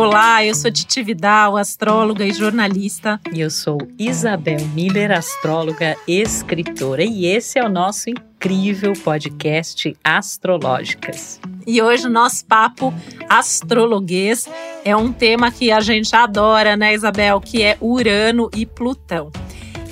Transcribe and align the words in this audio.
Olá, 0.00 0.42
eu 0.42 0.54
sou 0.54 0.70
Titi 0.70 1.02
Vidal, 1.02 1.58
astróloga 1.58 2.24
e 2.24 2.32
jornalista. 2.32 3.20
E 3.34 3.38
eu 3.38 3.50
sou 3.50 3.76
Isabel 3.98 4.66
Miller, 4.68 5.12
astróloga 5.12 5.94
e 6.08 6.22
escritora. 6.22 7.04
E 7.04 7.26
esse 7.26 7.58
é 7.58 7.62
o 7.62 7.68
nosso 7.68 8.08
incrível 8.08 8.94
podcast 8.94 9.94
Astrológicas. 10.02 11.38
E 11.66 11.82
hoje 11.82 12.06
o 12.06 12.10
nosso 12.10 12.46
papo 12.46 12.94
astrologuês 13.28 14.48
é 14.86 14.96
um 14.96 15.12
tema 15.12 15.50
que 15.50 15.70
a 15.70 15.80
gente 15.80 16.16
adora, 16.16 16.78
né, 16.78 16.94
Isabel? 16.94 17.38
Que 17.38 17.62
é 17.62 17.76
Urano 17.78 18.48
e 18.56 18.64
Plutão. 18.64 19.30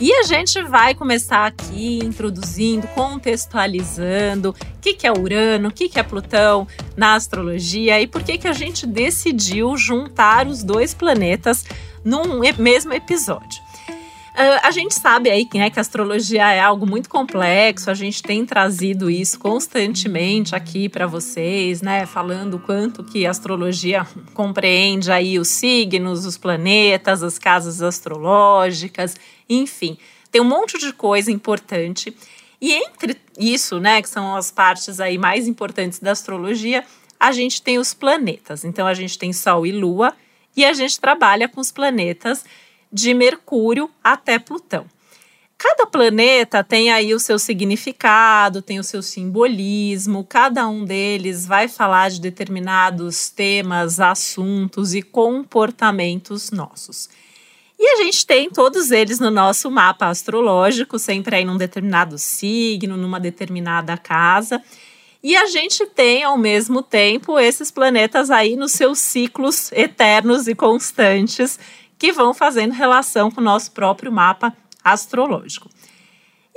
E 0.00 0.12
a 0.12 0.22
gente 0.22 0.62
vai 0.62 0.94
começar 0.94 1.44
aqui 1.44 1.98
introduzindo, 1.98 2.86
contextualizando 2.88 4.50
o 4.50 4.80
que, 4.80 4.94
que 4.94 5.06
é 5.08 5.12
Urano, 5.12 5.70
o 5.70 5.72
que, 5.72 5.88
que 5.88 5.98
é 5.98 6.04
Plutão 6.04 6.68
na 6.96 7.14
astrologia 7.14 8.00
e 8.00 8.06
por 8.06 8.22
que, 8.22 8.38
que 8.38 8.46
a 8.46 8.52
gente 8.52 8.86
decidiu 8.86 9.76
juntar 9.76 10.46
os 10.46 10.62
dois 10.62 10.94
planetas 10.94 11.64
num 12.04 12.38
mesmo 12.56 12.92
episódio. 12.92 13.67
Uh, 14.38 14.60
a 14.62 14.70
gente 14.70 14.94
sabe 14.94 15.28
aí 15.28 15.48
né, 15.52 15.68
que 15.68 15.80
a 15.80 15.82
astrologia 15.82 16.52
é 16.52 16.60
algo 16.60 16.86
muito 16.86 17.08
complexo, 17.08 17.90
a 17.90 17.94
gente 17.94 18.22
tem 18.22 18.46
trazido 18.46 19.10
isso 19.10 19.36
constantemente 19.36 20.54
aqui 20.54 20.88
para 20.88 21.08
vocês, 21.08 21.82
né? 21.82 22.06
Falando 22.06 22.56
quanto 22.60 23.02
que 23.02 23.26
a 23.26 23.32
astrologia 23.32 24.06
compreende 24.34 25.10
aí 25.10 25.40
os 25.40 25.48
signos, 25.48 26.24
os 26.24 26.38
planetas, 26.38 27.20
as 27.24 27.36
casas 27.36 27.82
astrológicas, 27.82 29.16
enfim, 29.50 29.98
tem 30.30 30.40
um 30.40 30.44
monte 30.44 30.78
de 30.78 30.92
coisa 30.92 31.32
importante. 31.32 32.16
E 32.60 32.74
entre 32.74 33.16
isso, 33.36 33.80
né, 33.80 34.00
que 34.00 34.08
são 34.08 34.36
as 34.36 34.52
partes 34.52 35.00
aí 35.00 35.18
mais 35.18 35.48
importantes 35.48 35.98
da 35.98 36.12
astrologia, 36.12 36.84
a 37.18 37.32
gente 37.32 37.60
tem 37.60 37.76
os 37.76 37.92
planetas. 37.92 38.64
Então 38.64 38.86
a 38.86 38.94
gente 38.94 39.18
tem 39.18 39.32
Sol 39.32 39.66
e 39.66 39.72
Lua 39.72 40.14
e 40.56 40.64
a 40.64 40.72
gente 40.72 41.00
trabalha 41.00 41.48
com 41.48 41.60
os 41.60 41.72
planetas 41.72 42.44
de 42.92 43.14
Mercúrio 43.14 43.90
até 44.02 44.38
Plutão. 44.38 44.86
Cada 45.58 45.86
planeta 45.86 46.62
tem 46.62 46.92
aí 46.92 47.12
o 47.12 47.18
seu 47.18 47.36
significado, 47.36 48.62
tem 48.62 48.78
o 48.78 48.84
seu 48.84 49.02
simbolismo, 49.02 50.22
cada 50.22 50.68
um 50.68 50.84
deles 50.84 51.46
vai 51.46 51.66
falar 51.66 52.10
de 52.10 52.20
determinados 52.20 53.28
temas, 53.28 53.98
assuntos 53.98 54.94
e 54.94 55.02
comportamentos 55.02 56.52
nossos. 56.52 57.08
E 57.76 57.88
a 57.88 57.96
gente 58.04 58.24
tem 58.24 58.50
todos 58.50 58.92
eles 58.92 59.18
no 59.18 59.32
nosso 59.32 59.68
mapa 59.68 60.06
astrológico, 60.06 60.96
sempre 60.96 61.36
aí 61.36 61.44
num 61.44 61.56
determinado 61.56 62.18
signo, 62.18 62.96
numa 62.96 63.18
determinada 63.18 63.96
casa. 63.96 64.62
E 65.22 65.36
a 65.36 65.46
gente 65.46 65.84
tem, 65.86 66.22
ao 66.22 66.38
mesmo 66.38 66.82
tempo, 66.82 67.38
esses 67.38 67.70
planetas 67.70 68.30
aí 68.30 68.54
nos 68.54 68.72
seus 68.72 69.00
ciclos 69.00 69.72
eternos 69.72 70.46
e 70.46 70.54
constantes, 70.54 71.58
que 71.98 72.12
vão 72.12 72.32
fazendo 72.32 72.72
relação 72.72 73.30
com 73.30 73.40
o 73.40 73.44
nosso 73.44 73.72
próprio 73.72 74.12
mapa 74.12 74.54
astrológico. 74.82 75.68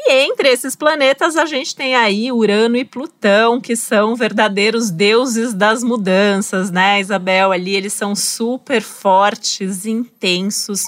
E 0.03 0.11
entre 0.25 0.49
esses 0.49 0.75
planetas, 0.75 1.37
a 1.37 1.45
gente 1.45 1.75
tem 1.75 1.95
aí 1.95 2.31
Urano 2.31 2.75
e 2.75 2.83
Plutão, 2.83 3.61
que 3.61 3.75
são 3.75 4.15
verdadeiros 4.15 4.89
deuses 4.89 5.53
das 5.53 5.83
mudanças, 5.83 6.71
né, 6.71 6.99
Isabel? 6.99 7.51
Ali 7.51 7.75
eles 7.75 7.93
são 7.93 8.15
super 8.15 8.81
fortes, 8.81 9.85
intensos. 9.85 10.81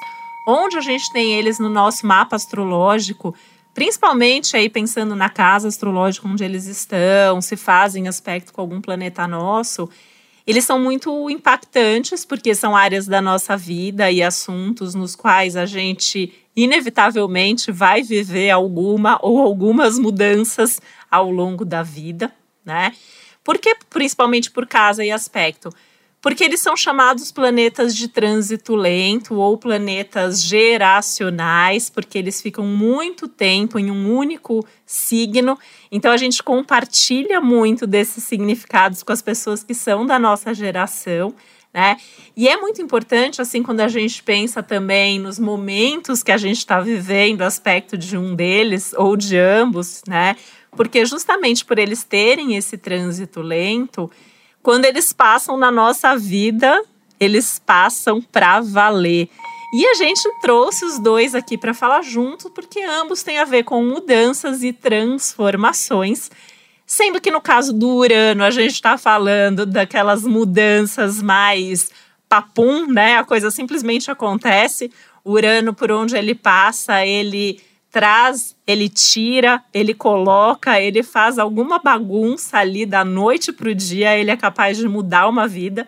Onde 0.47 0.77
a 0.77 0.81
gente 0.81 1.11
tem 1.13 1.33
eles 1.33 1.59
no 1.59 1.69
nosso 1.69 2.07
mapa 2.07 2.35
astrológico, 2.35 3.35
principalmente 3.73 4.57
aí 4.57 4.67
pensando 4.67 5.15
na 5.15 5.29
casa 5.29 5.67
astrológica 5.67 6.27
onde 6.27 6.43
eles 6.43 6.65
estão, 6.65 7.39
se 7.39 7.55
fazem 7.55 8.07
aspecto 8.07 8.51
com 8.51 8.61
algum 8.61 8.81
planeta 8.81 9.27
nosso, 9.27 9.88
eles 10.45 10.66
são 10.66 10.80
muito 10.80 11.30
impactantes 11.30 12.25
porque 12.25 12.53
são 12.53 12.75
áreas 12.75 13.08
da 13.08 13.22
nossa 13.22 13.55
vida 13.55 14.11
e 14.11 14.22
assuntos 14.22 14.94
nos 14.94 15.16
quais 15.16 15.55
a 15.55 15.66
gente 15.66 16.33
inevitavelmente 16.55 17.72
vai 17.72 18.03
viver 18.03 18.50
alguma 18.50 19.17
ou 19.22 19.40
algumas 19.41 19.97
mudanças 19.97 20.81
ao 21.09 21.31
longo 21.31 21.63
da 21.66 21.81
vida, 21.81 22.31
né? 22.63 22.94
Porque 23.44 23.75
principalmente 23.90 24.51
por 24.51 24.67
casa 24.67 25.03
e 25.03 25.12
aspecto 25.12 25.69
porque 26.23 26.45
eles 26.45 26.61
são 26.61 26.78
chamados 26.78 27.34
planetas 27.34 27.94
de 27.94 28.07
trânsito 28.07 28.78
lento 28.78 29.35
ou 29.35 29.57
planetas 29.57 30.41
geracionais, 30.41 31.89
porque 31.89 32.17
eles 32.17 32.41
ficam 32.41 32.66
muito 32.66 33.28
tempo 33.28 33.78
em 33.78 33.91
um 33.91 34.16
único 34.16 34.66
signo. 34.85 35.59
Então 35.91 36.13
a 36.13 36.16
gente 36.16 36.41
compartilha 36.41 37.41
muito 37.41 37.85
desses 37.85 38.23
significados 38.23 39.03
com 39.03 39.11
as 39.11 39.22
pessoas 39.22 39.66
que 39.66 39.73
são 39.73 40.06
da 40.06 40.17
nossa 40.17 40.53
geração. 40.53 41.35
Né? 41.73 41.97
E 42.38 42.47
é 42.47 42.55
muito 42.55 42.81
importante, 42.81 43.41
assim, 43.41 43.61
quando 43.61 43.81
a 43.81 43.90
gente 43.90 44.23
pensa 44.23 44.63
também 44.63 45.19
nos 45.19 45.38
momentos 45.38 46.23
que 46.23 46.31
a 46.31 46.38
gente 46.38 46.59
está 46.59 46.79
vivendo, 46.79 47.41
aspecto 47.41 47.97
de 47.97 48.17
um 48.17 48.34
deles 48.34 48.94
ou 48.95 49.17
de 49.17 49.38
ambos, 49.38 50.01
né? 50.07 50.38
Porque 50.72 51.05
justamente 51.05 51.66
por 51.66 51.78
eles 51.78 52.03
terem 52.03 52.55
esse 52.55 52.78
trânsito 52.78 53.41
lento, 53.41 54.09
quando 54.63 54.85
eles 54.85 55.12
passam 55.12 55.57
na 55.57 55.69
nossa 55.69 56.16
vida, 56.18 56.81
eles 57.19 57.62
passam 57.63 58.22
para 58.22 58.62
valer. 58.62 59.29
E 59.75 59.85
a 59.85 59.94
gente 59.96 60.22
trouxe 60.40 60.85
os 60.85 60.97
dois 61.00 61.35
aqui 61.35 61.57
para 61.57 61.74
falar 61.74 62.01
junto, 62.01 62.50
porque 62.50 62.81
ambos 62.81 63.23
têm 63.23 63.40
a 63.40 63.46
ver 63.46 63.63
com 63.63 63.84
mudanças 63.84 64.63
e 64.63 64.72
transformações. 64.72 66.31
Sendo 66.85 67.19
que 67.19 67.29
no 67.31 67.41
caso 67.41 67.73
do 67.73 67.90
Urano, 67.90 68.44
a 68.44 68.52
gente 68.52 68.73
está 68.73 68.97
falando 68.97 69.66
daquelas 69.66 70.23
mudanças 70.23 71.22
mais 71.22 71.91
papum, 72.29 72.88
né? 72.88 73.18
A 73.18 73.25
coisa 73.25 73.52
simplesmente 73.52 74.09
acontece. 74.09 74.91
O 75.25 75.31
Urano, 75.31 75.73
por 75.73 75.91
onde 75.91 76.16
ele 76.16 76.35
passa, 76.35 77.06
ele 77.06 77.59
traz, 77.93 78.55
ele 78.65 78.89
tira, 78.89 79.63
ele 79.71 79.93
coloca, 79.93 80.81
ele 80.81 81.03
faz 81.03 81.37
alguma 81.37 81.77
bagunça 81.77 82.57
ali 82.57 82.87
da 82.87 83.05
noite 83.05 83.53
para 83.53 83.69
o 83.69 83.75
dia, 83.75 84.17
ele 84.17 84.31
é 84.31 84.35
capaz 84.35 84.77
de 84.77 84.89
mudar 84.89 85.29
uma 85.29 85.47
vida. 85.47 85.87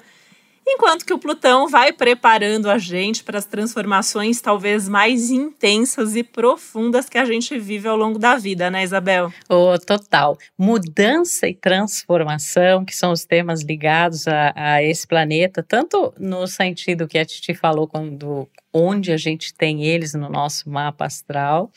Enquanto 0.68 1.06
que 1.06 1.14
o 1.14 1.20
Plutão 1.20 1.68
vai 1.68 1.92
preparando 1.92 2.70
a 2.70 2.78
gente 2.78 3.24
para 3.24 3.40
as 3.40 3.46
transformações 3.46 4.40
talvez 4.40 4.88
mais 4.88 5.32
intensas 5.32 6.16
e 6.16 6.24
profundas 6.24 7.08
que 7.10 7.18
a 7.18 7.26
gente 7.26 7.58
vive 7.58 7.88
ao 7.88 7.96
longo 7.96 8.20
da 8.20 8.36
vida, 8.36 8.70
né, 8.70 8.84
Isabel? 8.84 9.32
Oh, 9.50 9.78
total. 9.78 10.38
Mudança 10.58 11.48
e 11.48 11.56
transformação, 11.56 12.86
que 12.86 12.96
são 12.96 13.12
os 13.12 13.26
temas 13.26 13.62
ligados 13.62 14.28
a, 14.28 14.54
a 14.56 14.84
esse 14.84 15.08
planeta, 15.08 15.64
tanto 15.64 16.14
no 16.20 16.46
sentido 16.48 17.08
que 17.08 17.18
a 17.18 17.26
Titi 17.26 17.54
falou 17.54 17.88
quando 17.88 18.48
onde 18.78 19.14
a 19.14 19.18
gente 19.18 19.54
tem 19.54 19.86
eles 19.86 20.14
no 20.14 20.28
nosso 20.28 20.70
mapa 20.70 21.06
astral. 21.06 21.72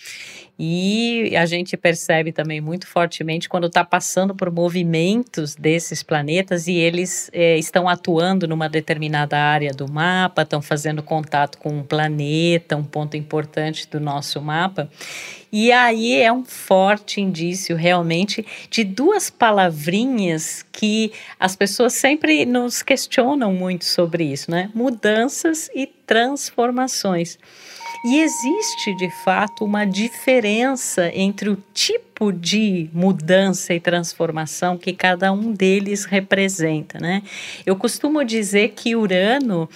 E 0.59 1.36
a 1.36 1.47
gente 1.47 1.76
percebe 1.76 2.32
também 2.32 2.60
muito 2.60 2.88
fortemente 2.88 3.48
quando 3.48 3.69
está 3.69 3.84
passando 3.84 4.34
por 4.34 4.50
movimentos 4.50 5.54
desses 5.54 6.03
planetas 6.03 6.66
e 6.66 6.75
eles 6.75 7.31
é, 7.32 7.56
estão 7.56 7.88
atuando 7.88 8.48
numa 8.48 8.69
determinada 8.69 9.38
área 9.38 9.70
do 9.70 9.88
mapa, 9.88 10.42
estão 10.42 10.60
fazendo 10.60 11.00
contato 11.00 11.58
com 11.58 11.69
um 11.78 11.84
planeta, 11.84 12.76
um 12.76 12.82
ponto 12.82 13.16
importante 13.16 13.88
do 13.88 14.00
nosso 14.00 14.42
mapa. 14.42 14.91
E 15.50 15.72
aí 15.72 16.20
é 16.20 16.32
um 16.32 16.44
forte 16.44 17.20
indício 17.20 17.76
realmente 17.76 18.44
de 18.70 18.84
duas 18.84 19.31
palavrinhas 19.31 20.64
que 20.72 21.12
as 21.41 21.56
pessoas 21.56 21.94
sempre 21.94 22.44
nos 22.44 22.82
questionam 22.82 23.53
muito 23.53 23.84
sobre 23.84 24.25
isso, 24.25 24.50
né? 24.50 24.70
Mudanças 24.75 25.70
e 25.75 25.87
transformações. 25.87 27.38
E 28.04 28.20
existe 28.20 28.94
de 28.94 29.10
fato 29.25 29.64
uma 29.64 29.84
diferença 29.84 31.10
entre 31.12 31.48
o 31.48 31.58
tipo 31.75 32.32
de 32.32 32.88
mudança 32.92 33.75
e 33.75 33.81
transformação 33.81 34.78
que 34.78 34.92
cada 34.92 35.32
um 35.32 35.53
deles 35.53 36.04
representa, 36.04 36.98
né? 37.00 37.22
Eu 37.67 37.75
costumo 37.75 38.25
dizer 38.25 38.75
que 38.76 38.94
Urano 38.94 39.69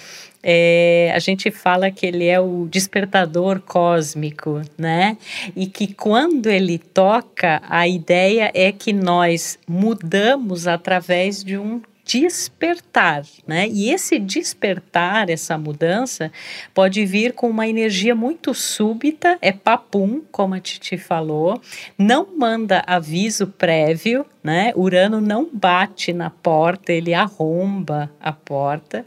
é, 0.42 1.12
a 1.14 1.18
gente 1.18 1.50
fala 1.50 1.90
que 1.90 2.04
ele 2.04 2.26
é 2.26 2.40
o 2.40 2.66
despertador 2.68 3.60
cósmico, 3.60 4.60
né? 4.76 5.16
E 5.54 5.66
que 5.66 5.94
quando 5.94 6.48
ele 6.48 6.78
toca, 6.78 7.62
a 7.68 7.86
ideia 7.86 8.50
é 8.54 8.72
que 8.72 8.92
nós 8.92 9.58
mudamos 9.68 10.66
através 10.66 11.44
de 11.44 11.56
um 11.56 11.80
despertar, 12.04 13.22
né? 13.46 13.68
E 13.68 13.90
esse 13.90 14.18
despertar, 14.18 15.30
essa 15.30 15.56
mudança, 15.56 16.32
pode 16.74 17.04
vir 17.06 17.32
com 17.32 17.48
uma 17.48 17.66
energia 17.66 18.14
muito 18.14 18.52
súbita, 18.54 19.38
é 19.40 19.52
papum, 19.52 20.22
como 20.30 20.54
a 20.54 20.60
Titi 20.60 20.96
falou, 20.96 21.60
não 21.96 22.36
manda 22.36 22.82
aviso 22.86 23.46
prévio, 23.46 24.26
né? 24.42 24.72
Urano 24.74 25.20
não 25.20 25.48
bate 25.52 26.12
na 26.12 26.30
porta, 26.30 26.92
ele 26.92 27.14
arromba 27.14 28.10
a 28.20 28.32
porta 28.32 29.04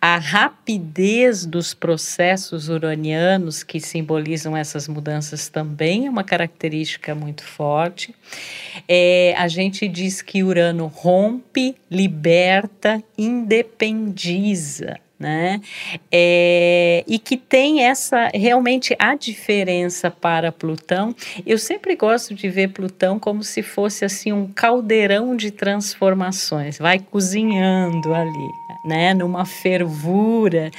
a 0.00 0.16
rapidez 0.16 1.44
dos 1.44 1.74
processos 1.74 2.70
uranianos 2.70 3.62
que 3.62 3.78
simbolizam 3.78 4.56
essas 4.56 4.88
mudanças 4.88 5.50
também 5.50 6.06
é 6.06 6.10
uma 6.10 6.24
característica 6.24 7.14
muito 7.14 7.44
forte. 7.44 8.14
É, 8.88 9.34
a 9.36 9.46
gente 9.46 9.86
diz 9.86 10.22
que 10.22 10.42
Urano 10.42 10.86
rompe, 10.86 11.76
liberta, 12.20 13.02
independiza. 13.16 15.00
Né? 15.20 15.60
É, 16.10 17.04
e 17.06 17.18
que 17.18 17.36
tem 17.36 17.84
essa 17.84 18.30
realmente 18.32 18.96
a 18.98 19.14
diferença 19.14 20.10
para 20.10 20.50
Plutão. 20.50 21.14
Eu 21.46 21.58
sempre 21.58 21.94
gosto 21.94 22.34
de 22.34 22.48
ver 22.48 22.68
Plutão 22.68 23.18
como 23.18 23.44
se 23.44 23.62
fosse 23.62 24.02
assim 24.02 24.32
um 24.32 24.46
caldeirão 24.46 25.36
de 25.36 25.50
transformações, 25.50 26.78
vai 26.78 26.98
cozinhando 26.98 28.14
ali, 28.14 28.48
né? 28.82 29.12
Numa 29.12 29.44
fervura 29.44 30.70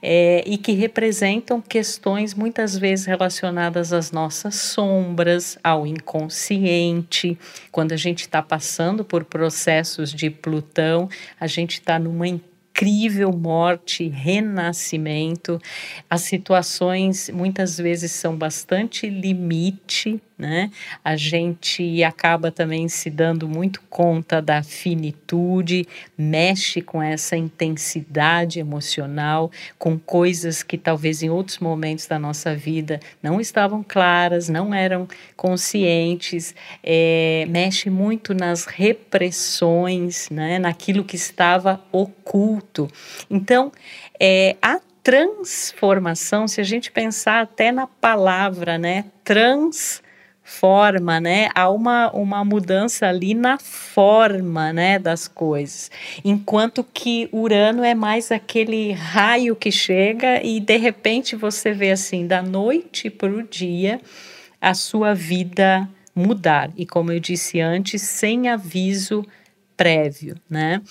é, 0.00 0.44
e 0.46 0.56
que 0.56 0.72
representam 0.72 1.60
questões 1.60 2.34
muitas 2.34 2.78
vezes 2.78 3.04
relacionadas 3.06 3.92
às 3.92 4.12
nossas 4.12 4.54
sombras, 4.54 5.58
ao 5.64 5.84
inconsciente. 5.84 7.36
Quando 7.72 7.92
a 7.92 7.96
gente 7.96 8.20
está 8.20 8.40
passando 8.40 9.04
por 9.04 9.24
processos 9.24 10.12
de 10.12 10.30
Plutão, 10.30 11.08
a 11.40 11.48
gente 11.48 11.72
está 11.72 11.98
numa 11.98 12.28
incrível 12.78 13.32
morte, 13.32 14.08
renascimento. 14.08 15.60
As 16.08 16.22
situações 16.22 17.28
muitas 17.28 17.76
vezes 17.76 18.12
são 18.12 18.36
bastante 18.36 19.08
limite, 19.10 20.22
né? 20.38 20.70
A 21.04 21.16
gente 21.16 22.04
acaba 22.04 22.52
também 22.52 22.88
se 22.88 23.10
dando 23.10 23.48
muito 23.48 23.82
conta 23.90 24.40
da 24.40 24.62
finitude, 24.62 25.84
mexe 26.16 26.80
com 26.80 27.02
essa 27.02 27.36
intensidade 27.36 28.60
emocional, 28.60 29.50
com 29.76 29.98
coisas 29.98 30.62
que 30.62 30.78
talvez 30.78 31.22
em 31.22 31.28
outros 31.28 31.58
momentos 31.58 32.06
da 32.06 32.18
nossa 32.18 32.54
vida 32.54 33.00
não 33.20 33.40
estavam 33.40 33.84
claras, 33.86 34.48
não 34.48 34.72
eram 34.72 35.08
conscientes, 35.36 36.54
é, 36.84 37.44
mexe 37.48 37.90
muito 37.90 38.32
nas 38.32 38.64
repressões, 38.64 40.30
né? 40.30 40.60
Naquilo 40.60 41.02
que 41.02 41.16
estava 41.16 41.82
oculto. 41.90 42.88
Então, 43.28 43.72
é, 44.20 44.56
a 44.62 44.78
transformação, 45.02 46.46
se 46.46 46.60
a 46.60 46.64
gente 46.64 46.92
pensar 46.92 47.42
até 47.42 47.72
na 47.72 47.86
palavra, 47.86 48.78
né? 48.78 49.06
Trans 49.24 50.02
forma, 50.48 51.20
né? 51.20 51.50
Há 51.54 51.68
uma, 51.68 52.10
uma 52.12 52.42
mudança 52.42 53.06
ali 53.06 53.34
na 53.34 53.58
forma, 53.58 54.72
né, 54.72 54.98
das 54.98 55.28
coisas. 55.28 55.90
Enquanto 56.24 56.82
que 56.82 57.28
Urano 57.30 57.84
é 57.84 57.94
mais 57.94 58.32
aquele 58.32 58.92
raio 58.92 59.54
que 59.54 59.70
chega 59.70 60.42
e 60.42 60.58
de 60.58 60.76
repente 60.78 61.36
você 61.36 61.72
vê 61.72 61.90
assim, 61.90 62.26
da 62.26 62.42
noite 62.42 63.10
para 63.10 63.30
o 63.30 63.42
dia, 63.42 64.00
a 64.58 64.72
sua 64.72 65.14
vida 65.14 65.86
mudar. 66.14 66.70
E 66.78 66.86
como 66.86 67.12
eu 67.12 67.20
disse 67.20 67.60
antes, 67.60 68.00
sem 68.00 68.48
aviso 68.48 69.24
prévio, 69.78 70.34
né? 70.50 70.82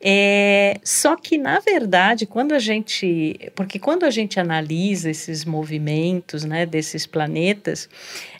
É, 0.00 0.80
só 0.82 1.14
que 1.14 1.38
na 1.38 1.60
verdade, 1.60 2.26
quando 2.26 2.52
a 2.52 2.58
gente, 2.58 3.38
porque 3.54 3.78
quando 3.78 4.04
a 4.04 4.10
gente 4.10 4.40
analisa 4.40 5.08
esses 5.08 5.44
movimentos, 5.44 6.44
né, 6.44 6.66
desses 6.66 7.06
planetas, 7.06 7.88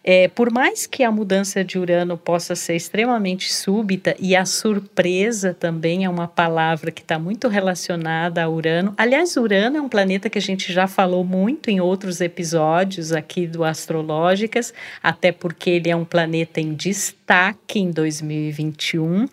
é, 0.03 0.27
por 0.27 0.51
mais 0.51 0.85
que 0.85 1.05
a 1.05 1.13
mudança 1.13 1.63
de 1.63 1.79
Urano 1.79 2.19
possa 2.19 2.57
ser 2.57 2.75
extremamente 2.75 3.53
súbita 3.53 4.17
e 4.19 4.35
a 4.35 4.45
surpresa 4.45 5.55
também 5.55 6.05
é 6.05 6.09
uma 6.09 6.27
palavra 6.27 6.91
que 6.91 7.03
está 7.03 7.17
muito 7.17 7.47
relacionada 7.47 8.43
a 8.43 8.51
Urano. 8.51 8.93
Aliás, 8.97 9.37
Urano 9.37 9.77
é 9.77 9.81
um 9.81 9.89
planeta 9.89 10.29
que 10.29 10.39
a 10.39 10.43
gente 10.43 10.73
já 10.73 10.89
falou 10.89 11.23
muito 11.23 11.71
em 11.71 11.81
outros 11.81 12.21
episódios 12.21 13.13
aqui 13.13 13.47
do 13.47 13.63
Astrológicas, 13.63 14.75
até 15.01 15.31
porque 15.31 15.71
ele 15.71 15.89
é 15.89 15.95
um 15.95 16.05
planeta 16.05 16.61
em 16.61 16.75
destaque 16.75 17.79
em 17.79 17.93
2021 17.93 19.29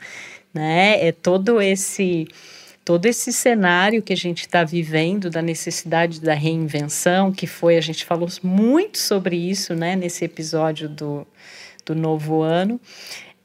né? 0.53 1.07
É 1.07 1.11
todo 1.11 1.61
esse 1.61 2.27
todo 2.85 3.05
esse 3.05 3.31
cenário 3.31 4.01
que 4.01 4.11
a 4.11 4.17
gente 4.17 4.41
está 4.41 4.63
vivendo 4.63 5.29
da 5.29 5.43
necessidade 5.43 6.19
da 6.19 6.33
reinvenção, 6.33 7.31
que 7.31 7.45
foi 7.45 7.77
a 7.77 7.81
gente 7.81 8.03
falou 8.03 8.27
muito 8.41 8.97
sobre 8.97 9.35
isso, 9.35 9.75
né? 9.75 9.95
Nesse 9.95 10.25
episódio 10.25 10.89
do, 10.89 11.27
do 11.85 11.93
novo 11.93 12.41
ano, 12.41 12.81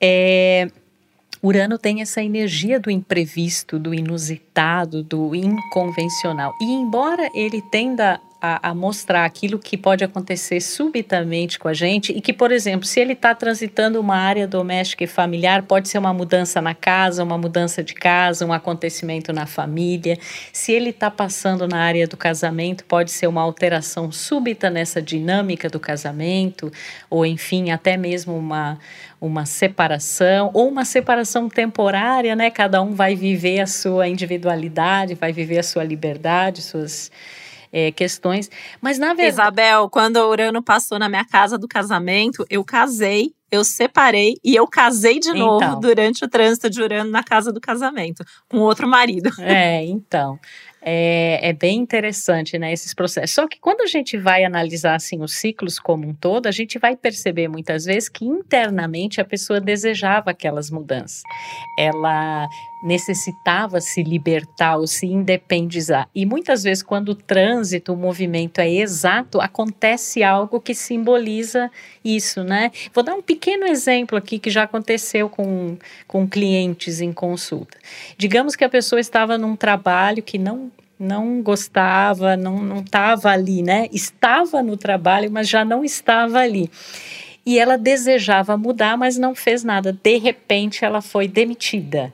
é 0.00 0.70
Urano 1.44 1.76
tem 1.76 2.00
essa 2.00 2.22
energia 2.22 2.80
do 2.80 2.90
imprevisto, 2.90 3.78
do 3.78 3.92
inusitado, 3.92 5.02
do 5.02 5.34
inconvencional. 5.34 6.54
E 6.58 6.64
embora 6.64 7.28
ele 7.34 7.60
tenda 7.70 8.18
a, 8.44 8.70
a, 8.70 8.74
mostrar 8.74 9.24
aquilo 9.24 9.58
que 9.58 9.74
pode 9.74 10.04
acontecer 10.04 10.60
subitamente 10.60 11.58
com 11.58 11.66
a 11.66 11.72
gente 11.72 12.12
e 12.12 12.20
que, 12.20 12.32
por 12.32 12.52
exemplo, 12.52 12.84
se 12.84 13.00
ele 13.00 13.14
está 13.14 13.34
transitando 13.34 13.98
uma 13.98 14.16
área 14.16 14.46
doméstica 14.46 15.02
e 15.02 15.06
familiar, 15.06 15.62
pode 15.62 15.88
ser 15.88 15.96
uma 15.96 16.12
mudança 16.12 16.60
na 16.60 16.74
casa, 16.74 17.24
uma 17.24 17.38
mudança 17.38 17.82
de 17.82 17.94
casa, 17.94 18.44
um 18.44 18.52
acontecimento 18.52 19.32
na 19.32 19.46
família. 19.46 20.18
Se 20.52 20.72
ele 20.72 20.90
está 20.90 21.10
passando 21.10 21.66
na 21.66 21.78
área 21.78 22.06
do 22.06 22.18
casamento, 22.18 22.84
pode 22.84 23.10
ser 23.10 23.28
uma 23.28 23.40
alteração 23.40 24.12
súbita 24.12 24.68
nessa 24.68 25.00
dinâmica 25.00 25.70
do 25.70 25.80
casamento, 25.80 26.70
ou 27.08 27.24
enfim, 27.24 27.70
até 27.70 27.96
mesmo 27.96 28.36
uma, 28.36 28.78
uma 29.18 29.46
separação, 29.46 30.50
ou 30.52 30.68
uma 30.68 30.84
separação 30.84 31.48
temporária, 31.48 32.36
né? 32.36 32.50
Cada 32.50 32.82
um 32.82 32.92
vai 32.92 33.16
viver 33.16 33.60
a 33.60 33.66
sua 33.66 34.06
individualidade, 34.06 35.14
vai 35.14 35.32
viver 35.32 35.60
a 35.60 35.62
sua 35.62 35.82
liberdade, 35.82 36.60
suas 36.60 37.10
é, 37.74 37.90
questões. 37.90 38.48
Mas 38.80 38.98
na 38.98 39.08
verdade. 39.08 39.28
Isabel, 39.30 39.90
quando 39.90 40.18
o 40.18 40.30
Urano 40.30 40.62
passou 40.62 40.96
na 40.96 41.08
minha 41.08 41.24
casa 41.24 41.58
do 41.58 41.66
casamento, 41.66 42.46
eu 42.48 42.64
casei, 42.64 43.34
eu 43.50 43.64
separei 43.64 44.36
e 44.44 44.54
eu 44.54 44.64
casei 44.68 45.18
de 45.18 45.32
novo 45.32 45.64
então. 45.64 45.80
durante 45.80 46.24
o 46.24 46.28
trânsito 46.28 46.70
de 46.70 46.80
Urano 46.80 47.10
na 47.10 47.24
casa 47.24 47.52
do 47.52 47.60
casamento, 47.60 48.24
com 48.48 48.58
outro 48.58 48.86
marido. 48.86 49.28
É, 49.40 49.84
então. 49.84 50.38
É, 50.86 51.48
é, 51.48 51.52
bem 51.54 51.78
interessante, 51.78 52.58
né, 52.58 52.70
esses 52.70 52.92
processos. 52.92 53.34
Só 53.34 53.48
que 53.48 53.58
quando 53.58 53.80
a 53.80 53.86
gente 53.86 54.18
vai 54.18 54.44
analisar, 54.44 54.96
assim, 54.96 55.22
os 55.22 55.32
ciclos 55.32 55.78
como 55.78 56.06
um 56.06 56.12
todo, 56.12 56.46
a 56.46 56.50
gente 56.50 56.78
vai 56.78 56.94
perceber 56.94 57.48
muitas 57.48 57.86
vezes 57.86 58.10
que 58.10 58.26
internamente 58.26 59.18
a 59.18 59.24
pessoa 59.24 59.58
desejava 59.58 60.30
aquelas 60.30 60.70
mudanças. 60.70 61.22
Ela 61.78 62.46
necessitava 62.84 63.80
se 63.80 64.02
libertar 64.02 64.76
ou 64.76 64.86
se 64.86 65.06
independizar. 65.06 66.06
E 66.14 66.26
muitas 66.26 66.62
vezes, 66.62 66.82
quando 66.82 67.08
o 67.10 67.14
trânsito, 67.14 67.94
o 67.94 67.96
movimento 67.96 68.58
é 68.58 68.70
exato, 68.70 69.40
acontece 69.40 70.22
algo 70.22 70.60
que 70.60 70.74
simboliza 70.74 71.70
isso, 72.04 72.44
né? 72.44 72.70
Vou 72.92 73.02
dar 73.02 73.14
um 73.14 73.22
pequeno 73.22 73.64
exemplo 73.64 74.18
aqui 74.18 74.38
que 74.38 74.50
já 74.50 74.64
aconteceu 74.64 75.30
com, 75.30 75.78
com 76.06 76.28
clientes 76.28 77.00
em 77.00 77.10
consulta. 77.10 77.78
Digamos 78.18 78.54
que 78.54 78.64
a 78.64 78.68
pessoa 78.68 79.00
estava 79.00 79.38
num 79.38 79.56
trabalho 79.56 80.22
que 80.22 80.36
não 80.36 80.70
não 80.98 81.42
gostava, 81.42 82.36
não 82.36 82.80
estava 82.80 83.30
ali, 83.30 83.62
né? 83.62 83.88
Estava 83.92 84.62
no 84.62 84.76
trabalho, 84.76 85.30
mas 85.30 85.48
já 85.48 85.64
não 85.64 85.84
estava 85.84 86.38
ali. 86.38 86.70
E 87.44 87.58
ela 87.58 87.76
desejava 87.76 88.56
mudar, 88.56 88.96
mas 88.96 89.18
não 89.18 89.34
fez 89.34 89.62
nada. 89.62 89.92
De 89.92 90.16
repente, 90.16 90.84
ela 90.84 91.02
foi 91.02 91.28
demitida 91.28 92.12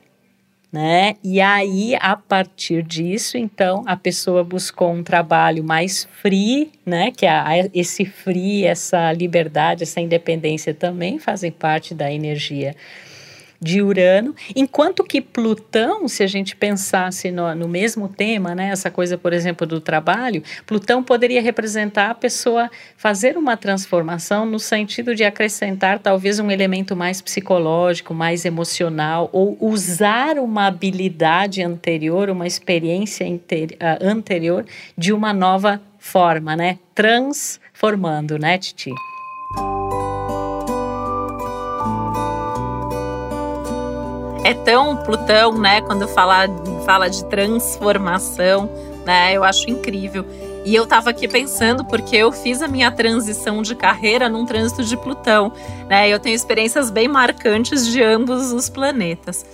né? 0.71 1.15
E 1.21 1.41
aí, 1.41 1.95
a 1.99 2.15
partir 2.15 2.81
disso, 2.81 3.37
então, 3.37 3.83
a 3.85 3.97
pessoa 3.97 4.43
buscou 4.43 4.91
um 4.91 5.03
trabalho 5.03 5.63
mais 5.63 6.07
free, 6.21 6.71
né? 6.85 7.11
Que 7.11 7.25
a, 7.25 7.45
esse 7.73 8.05
free, 8.05 8.63
essa 8.63 9.11
liberdade, 9.11 9.83
essa 9.83 9.99
independência 9.99 10.73
também 10.73 11.19
fazem 11.19 11.51
parte 11.51 11.93
da 11.93 12.11
energia 12.11 12.73
de 13.61 13.79
Urano, 13.79 14.35
enquanto 14.55 15.03
que 15.03 15.21
Plutão, 15.21 16.07
se 16.07 16.23
a 16.23 16.27
gente 16.27 16.55
pensasse 16.55 17.29
no, 17.29 17.53
no, 17.53 17.67
mesmo 17.67 18.09
tema, 18.09 18.55
né, 18.55 18.69
essa 18.69 18.89
coisa, 18.89 19.19
por 19.19 19.33
exemplo, 19.33 19.67
do 19.67 19.79
trabalho, 19.79 20.41
Plutão 20.65 21.03
poderia 21.03 21.41
representar 21.41 22.09
a 22.09 22.15
pessoa 22.15 22.71
fazer 22.97 23.37
uma 23.37 23.55
transformação 23.55 24.47
no 24.47 24.57
sentido 24.57 25.13
de 25.13 25.23
acrescentar 25.23 25.99
talvez 25.99 26.39
um 26.39 26.49
elemento 26.49 26.95
mais 26.95 27.21
psicológico, 27.21 28.15
mais 28.15 28.45
emocional, 28.45 29.29
ou 29.31 29.55
usar 29.61 30.39
uma 30.39 30.65
habilidade 30.65 31.61
anterior, 31.61 32.31
uma 32.31 32.47
experiência 32.47 33.27
uh, 33.27 33.39
anterior 34.01 34.65
de 34.97 35.13
uma 35.13 35.31
nova 35.31 35.79
forma, 35.99 36.55
né, 36.55 36.79
transformando, 36.95 38.39
né, 38.39 38.57
Titi? 38.57 38.91
É 44.43 44.53
tão 44.53 44.97
Plutão, 44.97 45.57
né? 45.57 45.81
Quando 45.81 46.07
fala, 46.07 46.47
fala 46.85 47.07
de 47.07 47.23
transformação, 47.25 48.69
né? 49.05 49.35
Eu 49.35 49.43
acho 49.43 49.69
incrível. 49.69 50.25
E 50.63 50.75
eu 50.75 50.83
estava 50.83 51.09
aqui 51.09 51.27
pensando 51.27 51.83
porque 51.85 52.15
eu 52.15 52.31
fiz 52.31 52.61
a 52.61 52.67
minha 52.67 52.91
transição 52.91 53.61
de 53.61 53.75
carreira 53.75 54.29
num 54.29 54.45
trânsito 54.45 54.83
de 54.83 54.95
Plutão, 54.95 55.51
né? 55.87 56.09
Eu 56.09 56.19
tenho 56.19 56.35
experiências 56.35 56.89
bem 56.89 57.07
marcantes 57.07 57.87
de 57.87 58.01
ambos 58.01 58.51
os 58.51 58.69
planetas. 58.69 59.45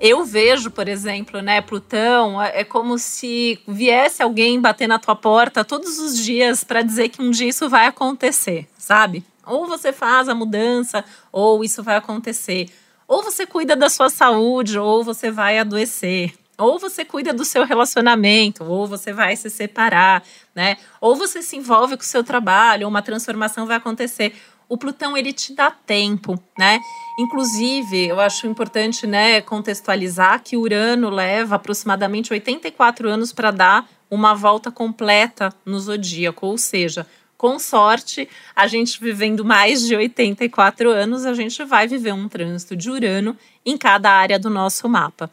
Eu 0.00 0.24
vejo, 0.24 0.68
por 0.70 0.88
exemplo, 0.88 1.40
né, 1.40 1.60
Plutão 1.60 2.42
é, 2.42 2.62
é 2.62 2.64
como 2.64 2.98
se 2.98 3.60
viesse 3.68 4.20
alguém 4.20 4.60
bater 4.60 4.88
na 4.88 4.98
tua 4.98 5.14
porta 5.14 5.64
todos 5.64 6.00
os 6.00 6.18
dias 6.18 6.64
para 6.64 6.82
dizer 6.82 7.08
que 7.08 7.22
um 7.22 7.30
dia 7.30 7.48
isso 7.48 7.68
vai 7.68 7.86
acontecer, 7.86 8.66
sabe? 8.76 9.24
Ou 9.46 9.66
você 9.66 9.92
faz 9.92 10.28
a 10.28 10.34
mudança, 10.34 11.04
ou 11.30 11.62
isso 11.62 11.84
vai 11.84 11.96
acontecer. 11.96 12.68
Ou 13.12 13.22
você 13.22 13.44
cuida 13.44 13.76
da 13.76 13.90
sua 13.90 14.08
saúde, 14.08 14.78
ou 14.78 15.04
você 15.04 15.30
vai 15.30 15.58
adoecer. 15.58 16.32
Ou 16.56 16.78
você 16.78 17.04
cuida 17.04 17.30
do 17.30 17.44
seu 17.44 17.62
relacionamento, 17.62 18.64
ou 18.64 18.86
você 18.86 19.12
vai 19.12 19.36
se 19.36 19.50
separar, 19.50 20.22
né? 20.54 20.78
Ou 20.98 21.14
você 21.14 21.42
se 21.42 21.54
envolve 21.54 21.94
com 21.98 22.02
o 22.02 22.06
seu 22.06 22.24
trabalho, 22.24 22.86
ou 22.86 22.90
uma 22.90 23.02
transformação 23.02 23.66
vai 23.66 23.76
acontecer. 23.76 24.34
O 24.66 24.78
Plutão 24.78 25.14
ele 25.14 25.30
te 25.30 25.54
dá 25.54 25.70
tempo, 25.70 26.42
né? 26.58 26.80
Inclusive, 27.18 28.08
eu 28.08 28.18
acho 28.18 28.46
importante, 28.46 29.06
né, 29.06 29.42
contextualizar 29.42 30.42
que 30.42 30.56
Urano 30.56 31.10
leva 31.10 31.56
aproximadamente 31.56 32.32
84 32.32 33.10
anos 33.10 33.30
para 33.30 33.50
dar 33.50 33.86
uma 34.10 34.34
volta 34.34 34.70
completa 34.70 35.52
no 35.66 35.78
zodíaco, 35.78 36.46
ou 36.46 36.56
seja, 36.56 37.06
com 37.42 37.58
sorte, 37.58 38.28
a 38.54 38.68
gente 38.68 39.00
vivendo 39.00 39.44
mais 39.44 39.84
de 39.84 39.96
84 39.96 40.88
anos, 40.88 41.26
a 41.26 41.34
gente 41.34 41.64
vai 41.64 41.88
viver 41.88 42.14
um 42.14 42.28
trânsito 42.28 42.76
de 42.76 42.88
Urano 42.88 43.36
em 43.66 43.76
cada 43.76 44.12
área 44.12 44.38
do 44.38 44.48
nosso 44.48 44.88
mapa. 44.88 45.28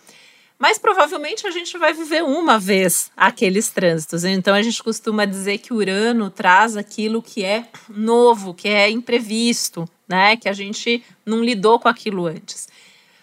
Mas 0.57 0.79
provavelmente 0.79 1.45
a 1.45 1.51
gente 1.51 1.77
vai 1.77 1.93
viver 1.93 2.23
uma 2.23 2.57
vez 2.57 3.11
aqueles 3.15 3.69
trânsitos. 3.69 4.25
Então 4.25 4.55
a 4.55 4.61
gente 4.63 4.81
costuma 4.81 5.23
dizer 5.23 5.59
que 5.59 5.71
Urano 5.71 6.31
traz 6.31 6.75
aquilo 6.75 7.21
que 7.21 7.45
é 7.45 7.67
novo, 7.87 8.55
que 8.55 8.67
é 8.67 8.89
imprevisto, 8.89 9.87
né? 10.07 10.35
Que 10.35 10.49
a 10.49 10.53
gente 10.53 11.03
não 11.23 11.43
lidou 11.43 11.79
com 11.79 11.87
aquilo 11.87 12.25
antes. 12.25 12.67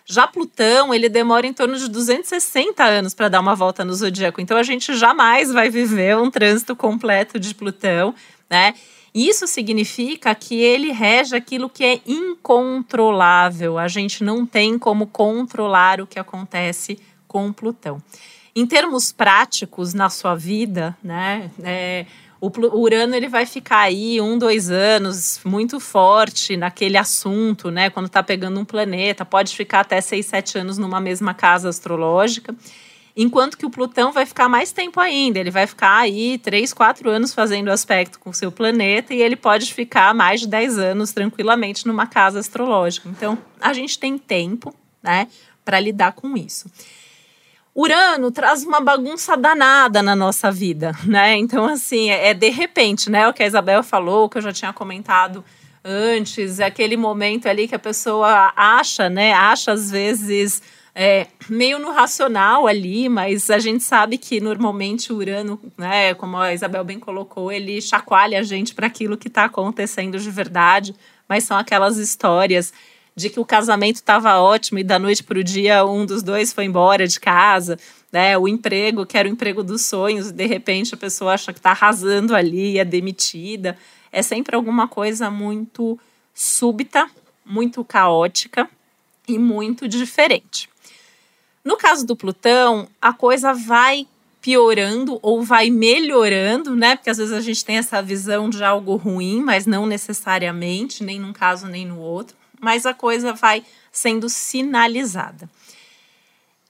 Já 0.08 0.28
Plutão, 0.28 0.94
ele 0.94 1.08
demora 1.08 1.48
em 1.48 1.52
torno 1.52 1.76
de 1.76 1.88
260 1.88 2.84
anos 2.84 3.12
para 3.12 3.28
dar 3.28 3.40
uma 3.40 3.56
volta 3.56 3.84
no 3.84 3.92
zodíaco. 3.92 4.40
Então 4.40 4.56
a 4.56 4.62
gente 4.62 4.94
jamais 4.94 5.52
vai 5.52 5.68
viver 5.68 6.16
um 6.16 6.30
trânsito 6.30 6.76
completo 6.76 7.40
de 7.40 7.52
Plutão 7.52 8.14
né? 8.48 8.74
Isso 9.14 9.46
significa 9.46 10.34
que 10.34 10.56
ele 10.60 10.92
rege 10.92 11.34
aquilo 11.34 11.70
que 11.70 11.82
é 11.82 12.00
incontrolável. 12.06 13.78
A 13.78 13.88
gente 13.88 14.22
não 14.22 14.44
tem 14.44 14.78
como 14.78 15.06
controlar 15.06 16.02
o 16.02 16.06
que 16.06 16.18
acontece 16.18 16.98
com 17.26 17.50
Plutão. 17.52 18.02
Em 18.54 18.66
termos 18.66 19.12
práticos 19.12 19.94
na 19.94 20.10
sua 20.10 20.34
vida, 20.34 20.96
né? 21.02 21.50
É, 21.62 22.04
o 22.40 22.50
Urano 22.78 23.14
ele 23.14 23.28
vai 23.28 23.46
ficar 23.46 23.80
aí 23.80 24.20
um, 24.20 24.36
dois 24.36 24.70
anos 24.70 25.40
muito 25.44 25.80
forte 25.80 26.56
naquele 26.56 26.98
assunto, 26.98 27.70
né? 27.70 27.88
Quando 27.88 28.06
está 28.06 28.22
pegando 28.22 28.60
um 28.60 28.64
planeta, 28.64 29.24
pode 29.24 29.56
ficar 29.56 29.80
até 29.80 30.00
seis, 30.00 30.26
sete 30.26 30.58
anos 30.58 30.76
numa 30.76 31.00
mesma 31.00 31.32
casa 31.32 31.68
astrológica. 31.68 32.54
Enquanto 33.16 33.56
que 33.56 33.64
o 33.64 33.70
Plutão 33.70 34.12
vai 34.12 34.26
ficar 34.26 34.46
mais 34.46 34.72
tempo 34.72 35.00
ainda, 35.00 35.38
ele 35.38 35.50
vai 35.50 35.66
ficar 35.66 35.96
aí 35.96 36.36
3, 36.36 36.74
4 36.74 37.08
anos 37.08 37.32
fazendo 37.32 37.70
aspecto 37.70 38.18
com 38.18 38.28
o 38.28 38.34
seu 38.34 38.52
planeta 38.52 39.14
e 39.14 39.22
ele 39.22 39.36
pode 39.36 39.72
ficar 39.72 40.14
mais 40.14 40.40
de 40.40 40.48
10 40.48 40.78
anos 40.78 41.12
tranquilamente 41.12 41.86
numa 41.86 42.06
casa 42.06 42.38
astrológica. 42.38 43.08
Então, 43.08 43.38
a 43.58 43.72
gente 43.72 43.98
tem 43.98 44.18
tempo, 44.18 44.74
né, 45.02 45.28
para 45.64 45.80
lidar 45.80 46.12
com 46.12 46.36
isso. 46.36 46.70
Urano 47.74 48.30
traz 48.30 48.64
uma 48.64 48.80
bagunça 48.80 49.34
danada 49.34 50.02
na 50.02 50.14
nossa 50.14 50.50
vida, 50.50 50.92
né? 51.04 51.36
Então, 51.36 51.64
assim, 51.64 52.10
é, 52.10 52.28
é 52.28 52.34
de 52.34 52.50
repente, 52.50 53.10
né? 53.10 53.28
O 53.28 53.34
que 53.34 53.42
a 53.42 53.46
Isabel 53.46 53.82
falou, 53.82 54.28
que 54.28 54.38
eu 54.38 54.42
já 54.42 54.52
tinha 54.52 54.72
comentado 54.72 55.44
antes, 55.84 56.58
é 56.58 56.64
aquele 56.64 56.96
momento 56.96 57.46
ali 57.46 57.68
que 57.68 57.74
a 57.74 57.78
pessoa 57.78 58.52
acha, 58.56 59.08
né? 59.08 59.32
Acha 59.32 59.72
às 59.72 59.90
vezes 59.90 60.62
é, 60.98 61.26
meio 61.50 61.78
no 61.78 61.90
racional 61.90 62.66
ali, 62.66 63.06
mas 63.06 63.50
a 63.50 63.58
gente 63.58 63.84
sabe 63.84 64.16
que 64.16 64.40
normalmente 64.40 65.12
o 65.12 65.16
Urano, 65.16 65.60
né, 65.76 66.14
como 66.14 66.38
a 66.38 66.54
Isabel 66.54 66.82
bem 66.84 66.98
colocou, 66.98 67.52
ele 67.52 67.82
chacoalha 67.82 68.40
a 68.40 68.42
gente 68.42 68.74
para 68.74 68.86
aquilo 68.86 69.18
que 69.18 69.28
está 69.28 69.44
acontecendo 69.44 70.18
de 70.18 70.30
verdade, 70.30 70.94
mas 71.28 71.44
são 71.44 71.54
aquelas 71.58 71.98
histórias 71.98 72.72
de 73.14 73.28
que 73.28 73.38
o 73.38 73.44
casamento 73.44 73.96
estava 73.96 74.40
ótimo 74.40 74.78
e 74.78 74.84
da 74.84 74.98
noite 74.98 75.22
para 75.22 75.38
o 75.38 75.44
dia 75.44 75.84
um 75.84 76.06
dos 76.06 76.22
dois 76.22 76.54
foi 76.54 76.64
embora 76.64 77.06
de 77.06 77.20
casa, 77.20 77.78
né? 78.10 78.38
O 78.38 78.48
emprego, 78.48 79.04
que 79.04 79.18
era 79.18 79.28
o 79.28 79.32
emprego 79.32 79.62
dos 79.62 79.82
sonhos, 79.82 80.30
de 80.30 80.46
repente 80.46 80.94
a 80.94 80.98
pessoa 80.98 81.34
acha 81.34 81.52
que 81.52 81.58
está 81.58 81.72
arrasando 81.72 82.34
ali, 82.34 82.78
é 82.78 82.84
demitida. 82.86 83.76
É 84.10 84.22
sempre 84.22 84.56
alguma 84.56 84.88
coisa 84.88 85.30
muito 85.30 85.98
súbita, 86.32 87.06
muito 87.44 87.84
caótica 87.84 88.66
e 89.28 89.38
muito 89.38 89.86
diferente. 89.86 90.70
No 91.66 91.76
caso 91.76 92.06
do 92.06 92.14
Plutão, 92.14 92.86
a 93.02 93.12
coisa 93.12 93.52
vai 93.52 94.06
piorando 94.40 95.18
ou 95.20 95.42
vai 95.42 95.68
melhorando, 95.68 96.76
né? 96.76 96.94
Porque 96.94 97.10
às 97.10 97.18
vezes 97.18 97.32
a 97.32 97.40
gente 97.40 97.64
tem 97.64 97.78
essa 97.78 98.00
visão 98.00 98.48
de 98.48 98.62
algo 98.62 98.94
ruim, 98.94 99.42
mas 99.42 99.66
não 99.66 99.84
necessariamente, 99.84 101.02
nem 101.02 101.18
num 101.18 101.32
caso 101.32 101.66
nem 101.66 101.84
no 101.84 101.98
outro, 101.98 102.36
mas 102.60 102.86
a 102.86 102.94
coisa 102.94 103.32
vai 103.32 103.64
sendo 103.90 104.28
sinalizada. 104.28 105.50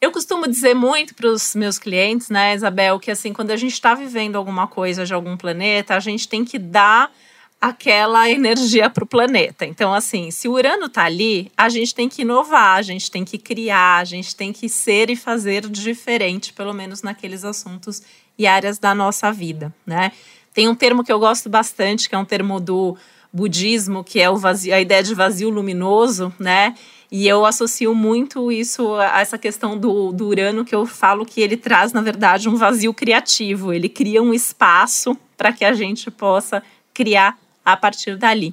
Eu 0.00 0.10
costumo 0.10 0.48
dizer 0.48 0.72
muito 0.72 1.14
para 1.14 1.28
os 1.28 1.54
meus 1.54 1.78
clientes, 1.78 2.30
né, 2.30 2.54
Isabel, 2.54 2.98
que 2.98 3.10
assim, 3.10 3.34
quando 3.34 3.50
a 3.50 3.56
gente 3.56 3.74
está 3.74 3.92
vivendo 3.92 4.36
alguma 4.36 4.66
coisa 4.66 5.04
de 5.04 5.12
algum 5.12 5.36
planeta, 5.36 5.94
a 5.94 6.00
gente 6.00 6.26
tem 6.26 6.42
que 6.42 6.58
dar 6.58 7.12
aquela 7.60 8.28
energia 8.30 8.88
para 8.90 9.04
o 9.04 9.06
planeta. 9.06 9.64
Então, 9.64 9.92
assim, 9.92 10.30
se 10.30 10.48
o 10.48 10.52
Urano 10.52 10.86
está 10.86 11.04
ali, 11.04 11.50
a 11.56 11.68
gente 11.68 11.94
tem 11.94 12.08
que 12.08 12.22
inovar, 12.22 12.78
a 12.78 12.82
gente 12.82 13.10
tem 13.10 13.24
que 13.24 13.38
criar, 13.38 13.98
a 13.98 14.04
gente 14.04 14.34
tem 14.34 14.52
que 14.52 14.68
ser 14.68 15.10
e 15.10 15.16
fazer 15.16 15.68
diferente, 15.68 16.52
pelo 16.52 16.72
menos 16.72 17.02
naqueles 17.02 17.44
assuntos 17.44 18.02
e 18.38 18.46
áreas 18.46 18.78
da 18.78 18.94
nossa 18.94 19.32
vida, 19.32 19.74
né? 19.86 20.12
Tem 20.52 20.68
um 20.68 20.74
termo 20.74 21.04
que 21.04 21.12
eu 21.12 21.18
gosto 21.18 21.48
bastante, 21.48 22.08
que 22.08 22.14
é 22.14 22.18
um 22.18 22.24
termo 22.24 22.58
do 22.58 22.96
budismo, 23.32 24.02
que 24.02 24.20
é 24.20 24.30
o 24.30 24.36
vazio, 24.36 24.74
a 24.74 24.80
ideia 24.80 25.02
de 25.02 25.14
vazio 25.14 25.50
luminoso, 25.50 26.32
né? 26.38 26.74
E 27.10 27.28
eu 27.28 27.44
associo 27.44 27.94
muito 27.94 28.50
isso 28.50 28.94
a 28.94 29.20
essa 29.20 29.38
questão 29.38 29.78
do, 29.78 30.12
do 30.12 30.28
Urano, 30.28 30.64
que 30.64 30.74
eu 30.74 30.86
falo 30.86 31.24
que 31.24 31.40
ele 31.40 31.56
traz, 31.56 31.92
na 31.92 32.00
verdade, 32.00 32.48
um 32.48 32.56
vazio 32.56 32.92
criativo. 32.92 33.72
Ele 33.72 33.88
cria 33.88 34.22
um 34.22 34.34
espaço 34.34 35.16
para 35.36 35.52
que 35.52 35.64
a 35.64 35.72
gente 35.72 36.10
possa 36.10 36.62
criar 36.92 37.38
a 37.66 37.76
partir 37.76 38.16
dali. 38.16 38.52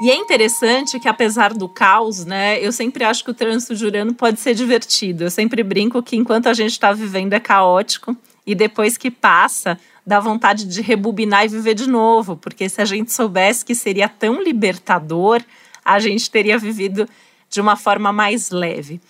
E 0.00 0.10
é 0.10 0.14
interessante 0.14 1.00
que, 1.00 1.08
apesar 1.08 1.54
do 1.54 1.68
caos, 1.68 2.24
né, 2.24 2.60
eu 2.60 2.70
sempre 2.70 3.02
acho 3.02 3.24
que 3.24 3.30
o 3.30 3.34
trânsito 3.34 3.74
de 3.74 3.84
Urano 3.84 4.14
pode 4.14 4.38
ser 4.38 4.54
divertido. 4.54 5.24
Eu 5.24 5.30
sempre 5.30 5.62
brinco 5.62 6.02
que 6.02 6.16
enquanto 6.16 6.48
a 6.48 6.54
gente 6.54 6.72
está 6.72 6.92
vivendo 6.92 7.32
é 7.32 7.40
caótico 7.40 8.14
e 8.46 8.54
depois 8.54 8.98
que 8.98 9.10
passa, 9.10 9.78
dá 10.06 10.20
vontade 10.20 10.66
de 10.66 10.82
rebobinar 10.82 11.46
e 11.46 11.48
viver 11.48 11.74
de 11.74 11.88
novo, 11.88 12.36
porque 12.36 12.68
se 12.68 12.80
a 12.80 12.84
gente 12.84 13.12
soubesse 13.12 13.64
que 13.64 13.74
seria 13.74 14.08
tão 14.08 14.42
libertador, 14.42 15.42
a 15.84 15.98
gente 15.98 16.30
teria 16.30 16.58
vivido 16.58 17.08
de 17.48 17.60
uma 17.60 17.74
forma 17.74 18.12
mais 18.12 18.50
leve. 18.50 19.00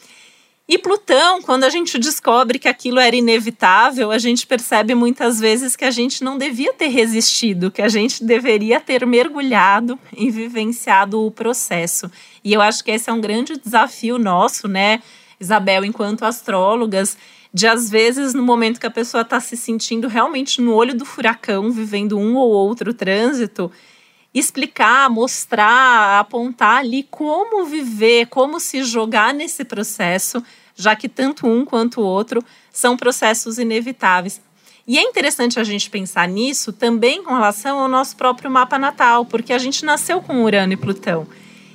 E 0.68 0.78
Plutão, 0.78 1.40
quando 1.42 1.62
a 1.62 1.70
gente 1.70 1.96
descobre 1.96 2.58
que 2.58 2.66
aquilo 2.66 2.98
era 2.98 3.14
inevitável, 3.14 4.10
a 4.10 4.18
gente 4.18 4.44
percebe 4.44 4.96
muitas 4.96 5.38
vezes 5.38 5.76
que 5.76 5.84
a 5.84 5.92
gente 5.92 6.24
não 6.24 6.36
devia 6.36 6.72
ter 6.72 6.88
resistido, 6.88 7.70
que 7.70 7.80
a 7.80 7.88
gente 7.88 8.24
deveria 8.24 8.80
ter 8.80 9.06
mergulhado 9.06 9.96
e 10.16 10.28
vivenciado 10.28 11.24
o 11.24 11.30
processo. 11.30 12.10
E 12.42 12.52
eu 12.52 12.60
acho 12.60 12.82
que 12.82 12.90
esse 12.90 13.08
é 13.08 13.12
um 13.12 13.20
grande 13.20 13.56
desafio 13.56 14.18
nosso, 14.18 14.66
né, 14.66 15.00
Isabel, 15.38 15.84
enquanto 15.84 16.24
astrólogas, 16.24 17.16
de 17.54 17.68
às 17.68 17.88
vezes 17.88 18.34
no 18.34 18.42
momento 18.42 18.80
que 18.80 18.86
a 18.86 18.90
pessoa 18.90 19.20
está 19.20 19.38
se 19.38 19.56
sentindo 19.56 20.08
realmente 20.08 20.60
no 20.60 20.74
olho 20.74 20.96
do 20.96 21.04
furacão, 21.04 21.70
vivendo 21.70 22.18
um 22.18 22.34
ou 22.34 22.50
outro 22.50 22.92
trânsito, 22.92 23.70
explicar, 24.38 25.08
mostrar, 25.08 26.20
apontar 26.20 26.78
ali 26.78 27.06
como 27.10 27.64
viver, 27.64 28.26
como 28.26 28.60
se 28.60 28.84
jogar 28.84 29.32
nesse 29.32 29.64
processo, 29.64 30.42
já 30.74 30.94
que 30.94 31.08
tanto 31.08 31.46
um 31.46 31.64
quanto 31.64 32.00
o 32.00 32.04
outro 32.04 32.44
são 32.70 32.96
processos 32.96 33.58
inevitáveis. 33.58 34.40
E 34.86 34.98
é 34.98 35.02
interessante 35.02 35.58
a 35.58 35.64
gente 35.64 35.90
pensar 35.90 36.28
nisso 36.28 36.72
também 36.72 37.22
com 37.22 37.32
relação 37.32 37.78
ao 37.78 37.88
nosso 37.88 38.14
próprio 38.16 38.50
mapa 38.50 38.78
natal, 38.78 39.24
porque 39.24 39.52
a 39.52 39.58
gente 39.58 39.84
nasceu 39.84 40.20
com 40.20 40.44
Urano 40.44 40.74
e 40.74 40.76
Plutão. 40.76 41.26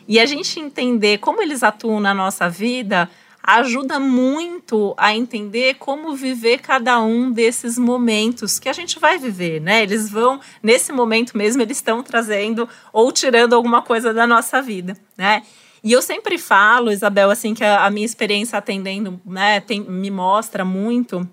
E 0.08 0.20
a 0.20 0.26
gente 0.26 0.60
entender 0.60 1.18
como 1.18 1.42
eles 1.42 1.64
atuam 1.64 2.00
na 2.00 2.14
nossa 2.14 2.48
vida 2.48 3.10
ajuda 3.44 4.00
muito 4.00 4.94
a 4.98 5.16
entender 5.16 5.76
como 5.76 6.16
viver 6.16 6.60
cada 6.60 7.02
um 7.02 7.32
desses 7.32 7.78
momentos 7.78 8.60
que 8.60 8.70
a 8.70 8.74
gente 8.74 9.00
vai 9.00 9.18
viver, 9.18 9.60
né? 9.60 9.84
Eles 9.84 10.10
vão, 10.10 10.40
nesse 10.62 10.92
momento 10.92 11.38
mesmo, 11.38 11.62
eles 11.62 11.78
estão 11.78 12.04
trazendo 12.04 12.70
ou 12.94 13.12
tirando 13.12 13.54
alguma 13.54 13.82
coisa 13.82 14.14
da 14.14 14.28
nossa 14.28 14.62
vida, 14.62 14.96
né? 15.18 15.44
E 15.84 15.92
eu 15.92 16.02
sempre 16.02 16.38
falo, 16.38 16.92
Isabel, 16.92 17.32
assim, 17.32 17.56
que 17.56 17.64
a, 17.64 17.86
a 17.86 17.90
minha 17.90 18.06
experiência 18.06 18.58
atendendo, 18.58 19.20
né, 19.26 19.60
tem, 19.60 19.82
me 19.82 20.12
mostra 20.12 20.64
muito 20.64 21.28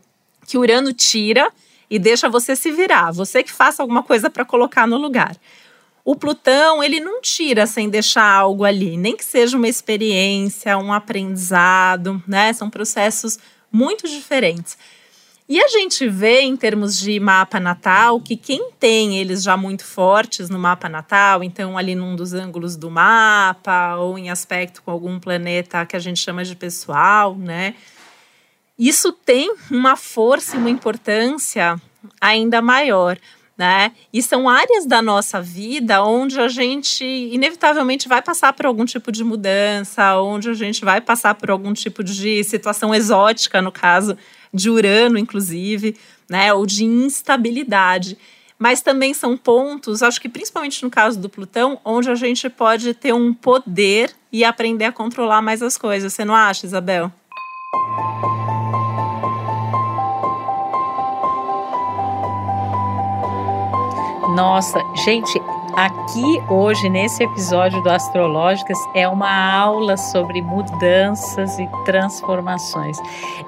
que 0.46 0.56
Urano 0.56 0.92
tira 0.94 1.52
e 1.90 1.98
deixa 1.98 2.28
você 2.28 2.56
se 2.56 2.70
virar, 2.70 3.12
você 3.12 3.42
que 3.42 3.52
faça 3.52 3.82
alguma 3.82 4.02
coisa 4.02 4.30
para 4.30 4.46
colocar 4.46 4.86
no 4.86 4.96
lugar. 4.96 5.36
O 6.08 6.16
Plutão, 6.16 6.82
ele 6.82 7.00
não 7.00 7.20
tira 7.20 7.66
sem 7.66 7.90
deixar 7.90 8.24
algo 8.24 8.64
ali, 8.64 8.96
nem 8.96 9.14
que 9.14 9.22
seja 9.22 9.58
uma 9.58 9.68
experiência, 9.68 10.78
um 10.78 10.90
aprendizado, 10.90 12.22
né? 12.26 12.50
São 12.54 12.70
processos 12.70 13.38
muito 13.70 14.08
diferentes. 14.08 14.78
E 15.46 15.60
a 15.60 15.68
gente 15.68 16.08
vê, 16.08 16.40
em 16.40 16.56
termos 16.56 16.98
de 16.98 17.20
mapa 17.20 17.60
natal, 17.60 18.18
que 18.22 18.38
quem 18.38 18.70
tem 18.80 19.18
eles 19.18 19.42
já 19.42 19.54
muito 19.54 19.84
fortes 19.84 20.48
no 20.48 20.58
mapa 20.58 20.88
natal, 20.88 21.44
então 21.44 21.76
ali 21.76 21.94
num 21.94 22.16
dos 22.16 22.32
ângulos 22.32 22.74
do 22.74 22.90
mapa, 22.90 23.96
ou 23.96 24.18
em 24.18 24.30
aspecto 24.30 24.80
com 24.80 24.90
algum 24.90 25.20
planeta 25.20 25.84
que 25.84 25.94
a 25.94 26.00
gente 26.00 26.20
chama 26.20 26.42
de 26.42 26.56
pessoal, 26.56 27.36
né? 27.36 27.74
isso 28.78 29.12
tem 29.12 29.52
uma 29.70 29.94
força 29.94 30.56
e 30.56 30.58
uma 30.58 30.70
importância 30.70 31.78
ainda 32.18 32.62
maior. 32.62 33.18
Né? 33.58 33.90
E 34.12 34.22
são 34.22 34.48
áreas 34.48 34.86
da 34.86 35.02
nossa 35.02 35.42
vida 35.42 36.00
onde 36.04 36.40
a 36.40 36.46
gente 36.46 37.04
inevitavelmente 37.04 38.06
vai 38.06 38.22
passar 38.22 38.52
por 38.52 38.66
algum 38.66 38.84
tipo 38.84 39.10
de 39.10 39.24
mudança, 39.24 40.16
onde 40.20 40.48
a 40.48 40.54
gente 40.54 40.84
vai 40.84 41.00
passar 41.00 41.34
por 41.34 41.50
algum 41.50 41.72
tipo 41.72 42.04
de 42.04 42.44
situação 42.44 42.94
exótica, 42.94 43.60
no 43.60 43.72
caso 43.72 44.16
de 44.54 44.70
Urano, 44.70 45.18
inclusive, 45.18 45.96
né? 46.30 46.52
Ou 46.54 46.64
de 46.64 46.84
instabilidade. 46.84 48.16
Mas 48.56 48.80
também 48.80 49.12
são 49.12 49.36
pontos, 49.36 50.04
acho 50.04 50.20
que 50.20 50.28
principalmente 50.28 50.82
no 50.84 50.90
caso 50.90 51.18
do 51.18 51.28
Plutão, 51.28 51.80
onde 51.84 52.10
a 52.10 52.14
gente 52.14 52.48
pode 52.48 52.94
ter 52.94 53.12
um 53.12 53.34
poder 53.34 54.12
e 54.32 54.44
aprender 54.44 54.84
a 54.84 54.92
controlar 54.92 55.42
mais 55.42 55.62
as 55.62 55.76
coisas. 55.76 56.12
Você 56.12 56.24
não 56.24 56.34
acha, 56.34 56.66
Isabel? 56.66 57.12
Nossa, 64.38 64.78
gente, 65.04 65.36
aqui 65.74 66.40
hoje 66.48 66.88
nesse 66.88 67.24
episódio 67.24 67.82
do 67.82 67.90
Astrológicas 67.90 68.78
é 68.94 69.08
uma 69.08 69.28
aula 69.28 69.96
sobre 69.96 70.40
mudanças 70.40 71.58
e 71.58 71.68
transformações. 71.84 72.96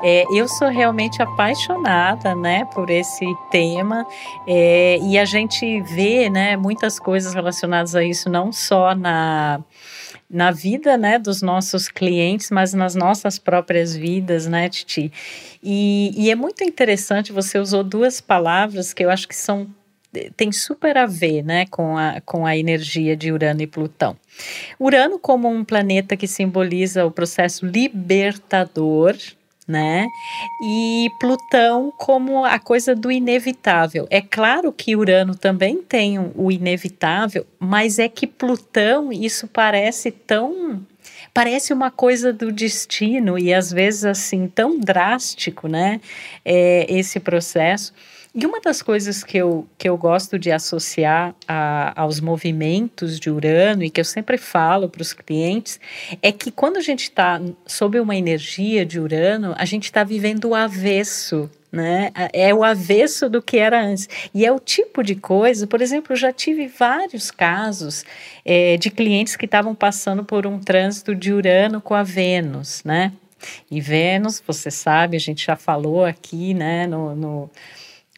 É, 0.02 0.24
eu 0.34 0.48
sou 0.48 0.66
realmente 0.66 1.22
apaixonada, 1.22 2.34
né, 2.34 2.64
por 2.74 2.90
esse 2.90 3.24
tema 3.52 4.04
é, 4.48 4.98
e 5.00 5.16
a 5.16 5.24
gente 5.24 5.80
vê, 5.82 6.28
né, 6.28 6.56
muitas 6.56 6.98
coisas 6.98 7.34
relacionadas 7.34 7.94
a 7.94 8.02
isso 8.02 8.28
não 8.28 8.50
só 8.50 8.92
na 8.92 9.60
na 10.28 10.52
vida, 10.52 10.96
né, 10.96 11.18
dos 11.18 11.42
nossos 11.42 11.88
clientes, 11.88 12.50
mas 12.52 12.72
nas 12.72 12.94
nossas 12.94 13.36
próprias 13.36 13.96
vidas, 13.96 14.46
né, 14.46 14.68
Titi? 14.68 15.12
E, 15.60 16.12
e 16.16 16.30
é 16.30 16.36
muito 16.36 16.62
interessante, 16.62 17.32
você 17.32 17.58
usou 17.58 17.82
duas 17.82 18.20
palavras 18.20 18.92
que 18.92 19.04
eu 19.04 19.10
acho 19.10 19.26
que 19.26 19.34
são 19.34 19.68
tem 20.36 20.50
super 20.50 20.96
a 20.96 21.06
ver 21.06 21.42
né, 21.42 21.66
com, 21.66 21.96
a, 21.96 22.20
com 22.20 22.44
a 22.44 22.56
energia 22.56 23.16
de 23.16 23.32
Urano 23.32 23.62
e 23.62 23.66
Plutão. 23.66 24.16
Urano, 24.78 25.18
como 25.18 25.48
um 25.48 25.64
planeta 25.64 26.16
que 26.16 26.26
simboliza 26.26 27.04
o 27.04 27.10
processo 27.10 27.64
libertador, 27.66 29.16
né? 29.70 30.08
E 30.64 31.08
Plutão 31.20 31.92
como 31.96 32.44
a 32.44 32.58
coisa 32.58 32.94
do 32.94 33.10
inevitável. 33.10 34.06
É 34.10 34.20
claro 34.20 34.72
que 34.72 34.96
Urano 34.96 35.36
também 35.36 35.80
tem 35.80 36.18
o 36.18 36.50
inevitável, 36.50 37.46
mas 37.58 38.00
é 38.00 38.08
que 38.08 38.26
Plutão, 38.26 39.12
isso 39.12 39.46
parece 39.46 40.10
tão 40.10 40.84
parece 41.32 41.72
uma 41.72 41.90
coisa 41.90 42.32
do 42.32 42.50
destino 42.50 43.38
e 43.38 43.54
às 43.54 43.70
vezes 43.70 44.04
assim 44.04 44.48
tão 44.48 44.80
drástico, 44.80 45.68
né? 45.68 46.00
É, 46.44 46.86
esse 46.88 47.20
processo. 47.20 47.92
E 48.32 48.46
uma 48.46 48.60
das 48.60 48.80
coisas 48.80 49.24
que 49.24 49.36
eu, 49.36 49.66
que 49.76 49.88
eu 49.88 49.96
gosto 49.96 50.38
de 50.38 50.52
associar 50.52 51.34
a, 51.48 52.00
aos 52.00 52.20
movimentos 52.20 53.18
de 53.18 53.28
Urano 53.28 53.82
e 53.82 53.90
que 53.90 54.00
eu 54.00 54.04
sempre 54.04 54.38
falo 54.38 54.88
para 54.88 55.02
os 55.02 55.12
clientes 55.12 55.80
é 56.22 56.30
que 56.30 56.52
quando 56.52 56.76
a 56.76 56.80
gente 56.80 57.04
está 57.04 57.40
sob 57.66 57.98
uma 57.98 58.14
energia 58.14 58.86
de 58.86 59.00
Urano, 59.00 59.52
a 59.58 59.64
gente 59.64 59.84
está 59.84 60.04
vivendo 60.04 60.50
o 60.50 60.54
avesso 60.54 61.50
né? 61.72 62.10
É 62.32 62.52
o 62.52 62.64
avesso 62.64 63.28
do 63.28 63.40
que 63.40 63.56
era 63.56 63.80
antes. 63.80 64.08
E 64.34 64.44
é 64.44 64.50
o 64.50 64.58
tipo 64.58 65.02
de 65.02 65.14
coisa, 65.14 65.66
por 65.66 65.80
exemplo, 65.80 66.12
eu 66.12 66.16
já 66.16 66.32
tive 66.32 66.66
vários 66.66 67.30
casos 67.30 68.04
é, 68.44 68.76
de 68.76 68.90
clientes 68.90 69.36
que 69.36 69.44
estavam 69.44 69.74
passando 69.74 70.24
por 70.24 70.46
um 70.46 70.58
trânsito 70.58 71.14
de 71.14 71.32
Urano 71.32 71.80
com 71.80 71.94
a 71.94 72.02
Vênus, 72.02 72.82
né? 72.84 73.12
E 73.70 73.80
Vênus, 73.80 74.42
você 74.44 74.70
sabe, 74.70 75.16
a 75.16 75.20
gente 75.20 75.46
já 75.46 75.56
falou 75.56 76.04
aqui, 76.04 76.52
né, 76.52 76.86
no, 76.86 77.14
no 77.14 77.50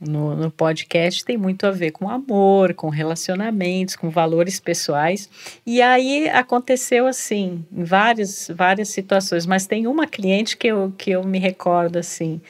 no, 0.06 0.34
no, 0.34 0.50
podcast 0.50 1.24
tem 1.24 1.36
muito 1.36 1.66
a 1.66 1.70
ver 1.70 1.92
com 1.92 2.08
amor, 2.08 2.74
com 2.74 2.88
relacionamentos, 2.88 3.96
com 3.96 4.10
valores 4.10 4.58
pessoais. 4.58 5.28
E 5.64 5.80
aí 5.80 6.28
aconteceu 6.28 7.06
assim, 7.06 7.64
em 7.72 7.84
várias, 7.84 8.50
várias 8.54 8.88
situações, 8.88 9.46
mas 9.46 9.66
tem 9.66 9.86
uma 9.86 10.06
cliente 10.06 10.56
que 10.56 10.68
eu, 10.68 10.92
que 10.96 11.10
eu 11.10 11.22
me 11.24 11.38
recordo 11.38 11.98
assim. 11.98 12.40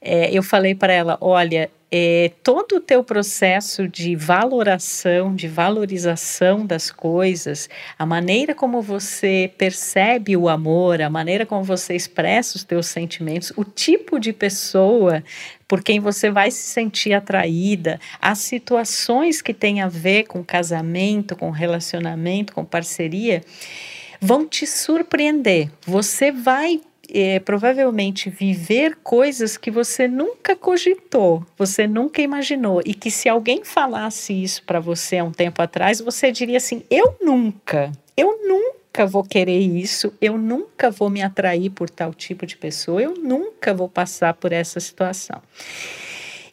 É, 0.00 0.30
eu 0.36 0.42
falei 0.42 0.74
para 0.74 0.92
ela: 0.92 1.18
olha, 1.20 1.70
é, 1.94 2.32
todo 2.42 2.76
o 2.76 2.80
teu 2.80 3.04
processo 3.04 3.86
de 3.86 4.16
valoração, 4.16 5.34
de 5.34 5.46
valorização 5.46 6.64
das 6.64 6.90
coisas, 6.90 7.68
a 7.98 8.06
maneira 8.06 8.54
como 8.54 8.80
você 8.80 9.52
percebe 9.58 10.34
o 10.34 10.48
amor, 10.48 11.02
a 11.02 11.10
maneira 11.10 11.44
como 11.44 11.62
você 11.62 11.94
expressa 11.94 12.56
os 12.56 12.64
teus 12.64 12.86
sentimentos, 12.86 13.52
o 13.58 13.64
tipo 13.64 14.18
de 14.18 14.32
pessoa 14.32 15.22
por 15.68 15.82
quem 15.82 16.00
você 16.00 16.30
vai 16.30 16.50
se 16.50 16.62
sentir 16.62 17.12
atraída, 17.12 18.00
as 18.20 18.38
situações 18.38 19.42
que 19.42 19.52
têm 19.52 19.82
a 19.82 19.88
ver 19.88 20.24
com 20.24 20.42
casamento, 20.42 21.36
com 21.36 21.50
relacionamento, 21.50 22.54
com 22.54 22.64
parceria, 22.64 23.42
vão 24.18 24.46
te 24.46 24.66
surpreender. 24.66 25.70
Você 25.86 26.32
vai 26.32 26.80
é, 27.12 27.38
provavelmente 27.38 28.30
viver 28.30 28.96
coisas 29.02 29.58
que 29.58 29.70
você 29.70 30.08
nunca 30.08 30.56
cogitou, 30.56 31.44
você 31.58 31.86
nunca 31.86 32.22
imaginou, 32.22 32.80
e 32.86 32.94
que 32.94 33.10
se 33.10 33.28
alguém 33.28 33.62
falasse 33.62 34.32
isso 34.32 34.62
para 34.64 34.80
você 34.80 35.18
há 35.18 35.24
um 35.24 35.30
tempo 35.30 35.60
atrás, 35.60 36.00
você 36.00 36.32
diria 36.32 36.56
assim: 36.56 36.82
eu 36.90 37.16
nunca, 37.20 37.92
eu 38.16 38.48
nunca 38.48 39.04
vou 39.06 39.22
querer 39.22 39.58
isso, 39.58 40.12
eu 40.22 40.38
nunca 40.38 40.90
vou 40.90 41.10
me 41.10 41.22
atrair 41.22 41.68
por 41.68 41.90
tal 41.90 42.14
tipo 42.14 42.46
de 42.46 42.56
pessoa, 42.56 43.02
eu 43.02 43.14
nunca 43.14 43.74
vou 43.74 43.90
passar 43.90 44.32
por 44.32 44.50
essa 44.50 44.80
situação. 44.80 45.42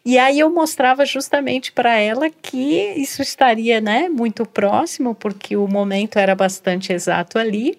E 0.03 0.17
aí 0.17 0.39
eu 0.39 0.49
mostrava 0.49 1.05
justamente 1.05 1.71
para 1.71 1.97
ela 1.97 2.29
que 2.29 2.93
isso 2.97 3.21
estaria, 3.21 3.79
né, 3.79 4.09
muito 4.09 4.45
próximo, 4.45 5.13
porque 5.13 5.55
o 5.55 5.67
momento 5.67 6.17
era 6.17 6.33
bastante 6.35 6.91
exato 6.91 7.37
ali 7.37 7.77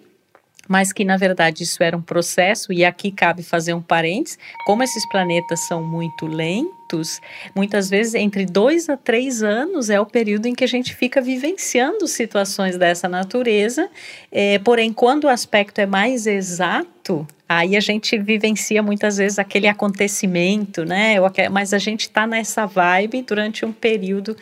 mas 0.71 0.93
que 0.93 1.05
na 1.05 1.17
verdade 1.17 1.65
isso 1.65 1.83
era 1.83 1.97
um 1.97 2.01
processo, 2.01 2.73
e 2.73 2.85
aqui 2.85 3.11
cabe 3.11 3.43
fazer 3.43 3.75
um 3.75 3.83
parênteses, 3.83 4.39
como 4.65 4.85
esses 4.85 5.05
planetas 5.09 5.67
são 5.67 5.83
muito 5.83 6.29
lentos, 6.29 7.21
muitas 7.57 7.91
vezes 7.91 8.15
entre 8.15 8.47
dois 8.47 8.89
a 8.89 8.97
três 8.97 9.43
anos 9.43 9.91
é 9.91 10.01
o 10.01 10.07
período 10.07 10.47
em 10.47 10.55
que 10.55 10.63
a 10.63 10.69
gente 10.69 10.95
fica 10.95 11.21
vivenciando 11.21 12.07
situações 12.07 12.77
dessa 12.77 13.09
natureza, 13.09 13.91
é, 14.31 14.61
porém, 14.61 14.93
quando 14.93 15.25
o 15.25 15.29
aspecto 15.29 15.81
é 15.81 15.87
mais 15.87 16.25
exato, 16.29 17.27
aí 17.49 17.77
a 17.77 17.81
gente 17.81 18.17
vivencia 18.17 18.81
muitas 18.81 19.17
vezes 19.17 19.41
aquele 19.41 19.67
acontecimento, 19.67 20.85
né? 20.85 21.17
Mas 21.51 21.75
a 21.75 21.79
gente 21.79 22.03
está 22.03 22.29
nessa 22.29 22.65
vibe 22.65 23.23
durante 23.23 23.65
um 23.67 23.73
período 23.73 24.37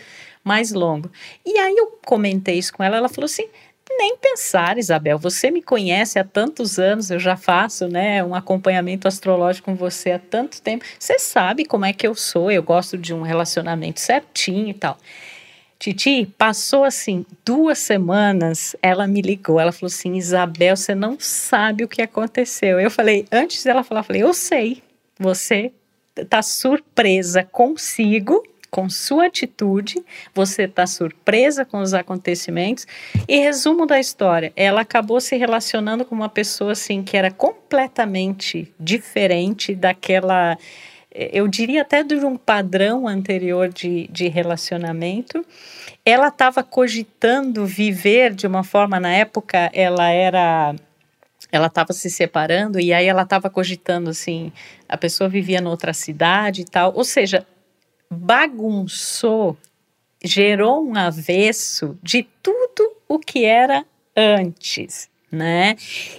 mais 0.45 0.73
longo. 0.73 1.11
E 1.45 1.59
aí 1.59 1.75
eu 1.77 1.99
comentei 2.05 2.59
isso 2.59 2.73
com 2.73 2.83
ela, 2.83 2.99
ela 2.99 3.09
falou 3.09 3.25
assim 3.27 3.49
nem 3.91 4.17
pensar, 4.17 4.79
Isabel. 4.79 5.19
Você 5.19 5.51
me 5.51 5.63
conhece 5.63 6.19
há 6.19 6.25
tantos 6.25 6.79
anos, 6.79 7.11
eu 7.11 7.19
já 7.19 7.37
faço, 7.37 7.89
né, 7.89 8.23
um 8.23 8.35
acompanhamento 8.35 9.09
astrológico 9.09 9.71
com 9.71 9.75
você 9.75 10.13
há 10.13 10.19
tanto 10.19 10.61
tempo. 10.61 10.85
Você 10.99 11.19
sabe 11.19 11.65
como 11.65 11.85
é 11.85 11.93
que 11.93 12.07
eu 12.07 12.15
sou, 12.15 12.51
eu 12.51 12.63
gosto 12.63 12.99
de 12.99 13.15
um 13.15 13.23
relacionamento 13.23 14.01
certinho 14.01 14.69
e 14.69 14.75
tal. 14.75 14.99
Titi, 15.79 16.27
passou 16.37 16.83
assim 16.83 17.25
duas 17.45 17.79
semanas, 17.79 18.75
ela 18.83 19.07
me 19.07 19.23
ligou, 19.23 19.61
ela 19.61 19.71
falou 19.71 19.87
assim, 19.87 20.17
Isabel, 20.17 20.77
você 20.77 20.93
não 20.93 21.17
sabe 21.21 21.85
o 21.85 21.89
que 21.89 22.03
aconteceu. 22.03 22.81
Eu 22.81 22.91
falei, 22.91 23.27
antes 23.31 23.63
dela 23.63 23.85
falar, 23.85 24.01
eu 24.01 24.05
falei, 24.05 24.23
eu 24.23 24.35
sei, 24.35 24.83
você 25.17 25.73
tá 26.29 26.43
surpresa 26.43 27.45
consigo 27.45 28.43
com 28.71 28.89
sua 28.89 29.27
atitude, 29.27 30.03
você 30.35 30.63
está 30.63 30.87
surpresa 30.87 31.65
com 31.65 31.81
os 31.81 31.95
acontecimentos. 31.95 32.87
E 33.27 33.39
resumo 33.39 33.87
da 33.87 33.99
história, 33.99 34.53
ela 34.55 34.83
acabou 34.83 35.21
se 35.21 35.37
relacionando 35.37 36.05
com 36.05 36.15
uma 36.15 36.29
pessoa 36.29 36.73
assim 36.73 37.03
que 37.03 37.17
era 37.17 37.31
completamente 37.31 38.73
diferente 38.79 39.75
daquela, 39.75 40.59
eu 41.13 41.49
diria 41.49 41.83
até 41.83 42.03
de 42.03 42.15
um 42.17 42.37
padrão 42.37 43.09
anterior 43.09 43.69
de, 43.69 44.09
de 44.09 44.29
relacionamento. 44.29 45.45
Ela 46.05 46.29
estava 46.29 46.63
cogitando 46.63 47.67
viver 47.67 48.35
de 48.35 48.47
uma 48.47 48.63
forma, 48.63 49.01
na 49.01 49.13
época, 49.13 49.71
ela 49.73 50.11
era 50.11 50.75
ela 51.51 51.69
estava 51.69 51.95
se 51.95 52.11
separando 52.11 52.79
e 52.79 52.93
aí 52.93 53.07
ela 53.07 53.23
estava 53.23 53.49
cogitando 53.49 54.11
assim, 54.11 54.53
a 54.87 54.99
pessoa 54.99 55.31
vivia 55.31 55.63
noutra 55.63 55.95
cidade 55.95 56.61
e 56.61 56.65
tal, 56.65 56.93
ou 56.95 57.05
seja, 57.05 57.47
bagunçou, 58.11 59.57
gerou 60.23 60.85
um 60.85 60.97
avesso 60.97 61.99
de 62.03 62.27
tudo 62.43 62.93
o 63.09 63.19
que 63.19 63.45
era 63.45 63.85
antes. 64.17 65.09
Né? 65.31 65.77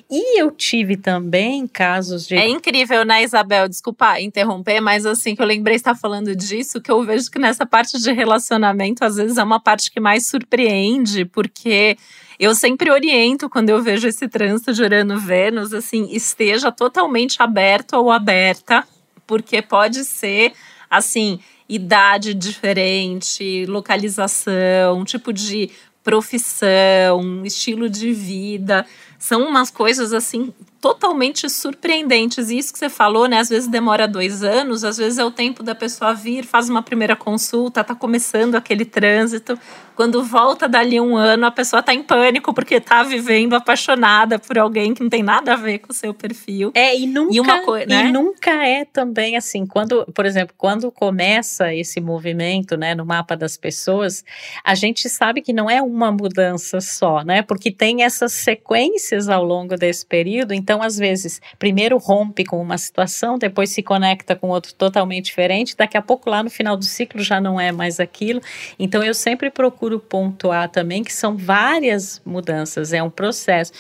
E 0.08 0.40
eu 0.40 0.52
tive 0.52 0.96
também 0.96 1.66
casos 1.66 2.28
de. 2.28 2.36
É 2.36 2.48
incrível, 2.48 3.04
né, 3.04 3.24
Isabel? 3.24 3.68
Desculpa 3.68 4.20
interromper, 4.22 4.80
mas 4.80 5.04
assim 5.04 5.36
que 5.36 5.42
eu 5.42 5.48
lembrei 5.48 5.76
estar 5.76 5.96
falando 5.96 6.36
disso, 6.36 6.80
que 6.80 6.92
eu 6.92 7.04
vejo 7.04 7.32
que 7.32 7.40
nessa 7.40 7.66
parte 7.66 8.00
de 8.00 8.12
relacionamento, 8.12 9.04
às 9.04 9.16
vezes 9.16 9.40
é 9.40 9.44
uma 9.44 9.60
parte 9.60 9.90
que 9.90 10.00
mais 10.00 10.28
surpreende, 10.28 11.26
porque 11.26 11.98
eu 12.38 12.54
sempre 12.54 12.92
oriento 12.92 13.50
quando 13.50 13.72
eu 13.72 13.82
vejo 13.82 14.08
esse 14.08 14.28
trânsito 14.28 14.74
de 14.74 14.84
Urano 14.84 15.20
Vênus, 15.20 15.74
assim, 15.74 16.08
esteja 16.12 16.72
totalmente 16.72 17.42
aberto 17.42 17.94
ou 17.94 18.12
aberta 18.12 18.88
porque 19.30 19.62
pode 19.62 20.04
ser 20.06 20.54
assim, 20.90 21.40
idade 21.70 22.34
diferente, 22.34 23.66
localização, 23.68 25.06
tipo 25.06 25.32
de 25.32 25.70
profissão, 26.04 27.46
estilo 27.46 27.88
de 27.88 28.12
vida. 28.12 28.86
São 29.20 29.48
umas 29.48 29.70
coisas 29.70 30.12
assim 30.12 30.52
totalmente 30.82 31.50
surpreendentes. 31.50 32.50
E 32.50 32.58
isso 32.58 32.72
que 32.74 32.80
você 32.80 32.90
falou, 32.90 33.28
né? 33.28 33.40
Às 33.40 33.50
vezes 33.50 33.68
demora 33.68 34.08
dois 34.08 34.44
anos, 34.44 34.84
às 34.84 34.98
vezes 34.98 35.20
é 35.20 35.26
o 35.26 35.32
tempo 35.32 35.62
da 35.62 35.76
pessoa 35.76 36.14
vir, 36.14 36.46
faz 36.46 36.70
uma 36.70 36.82
primeira 36.82 37.16
consulta, 37.16 37.84
tá 37.84 37.96
começando 37.96 38.56
aquele 38.56 38.86
trânsito. 38.86 39.60
Quando 40.00 40.24
volta 40.24 40.66
dali 40.66 40.98
um 41.02 41.18
ano, 41.18 41.46
a 41.46 41.52
pessoa 41.52 41.84
tá 41.84 41.94
em 41.94 42.02
pânico 42.02 42.54
porque 42.54 42.80
tá 42.80 43.04
vivendo 43.04 43.54
apaixonada 43.54 44.40
por 44.40 44.58
alguém 44.58 44.94
que 44.94 45.04
não 45.04 45.10
tem 45.10 45.22
nada 45.22 45.52
a 45.52 45.56
ver 45.58 45.80
com 45.80 45.92
o 45.92 45.94
seu 45.94 46.14
perfil. 46.14 46.72
É, 46.74 46.98
e 46.98 47.06
nunca, 47.06 47.36
e 47.36 47.40
uma 47.42 47.86
né? 47.86 48.06
e 48.06 48.12
nunca 48.14 48.66
é 48.66 48.86
também 48.86 49.36
assim, 49.36 49.66
quando, 49.66 50.06
por 50.16 50.26
exemplo, 50.26 50.56
quando 50.58 50.90
começa 50.90 51.74
esse 51.74 52.00
movimento, 52.00 52.78
né, 52.78 52.96
no 52.96 53.06
mapa 53.06 53.36
das 53.36 53.58
pessoas, 53.58 54.24
a 54.64 54.74
gente 54.74 55.10
sabe 55.10 55.42
que 55.42 55.52
não 55.52 55.70
é 55.70 55.82
uma 55.82 56.14
mudança 56.14 56.80
só, 56.80 57.22
né? 57.22 57.42
Porque 57.42 57.70
tem 57.70 58.04
essas 58.04 58.32
sequências 58.32 59.28
ao 59.28 59.44
longo 59.44 59.76
desse 59.76 60.06
período, 60.06 60.54
então, 60.70 60.84
às 60.84 60.98
vezes, 60.98 61.42
primeiro 61.58 61.98
rompe 61.98 62.46
com 62.46 62.62
uma 62.62 62.78
situação, 62.78 63.40
depois 63.40 63.72
se 63.72 63.82
conecta 63.82 64.36
com 64.36 64.50
outro 64.50 64.72
totalmente 64.72 65.26
diferente, 65.26 65.76
daqui 65.76 65.98
a 65.98 66.02
pouco, 66.02 66.30
lá 66.30 66.44
no 66.44 66.50
final 66.52 66.78
do 66.78 66.86
ciclo, 66.86 67.24
já 67.24 67.42
não 67.42 67.60
é 67.60 67.72
mais 67.72 68.00
aquilo. 68.00 68.40
Então, 68.78 69.02
eu 69.02 69.16
sempre 69.16 69.50
procuro 69.50 70.00
pontuar 70.00 70.70
também 70.70 71.04
que 71.04 71.12
são 71.12 71.36
várias 71.36 72.22
mudanças, 72.24 72.94
é 72.94 73.02
um 73.02 73.10
processo. 73.10 73.72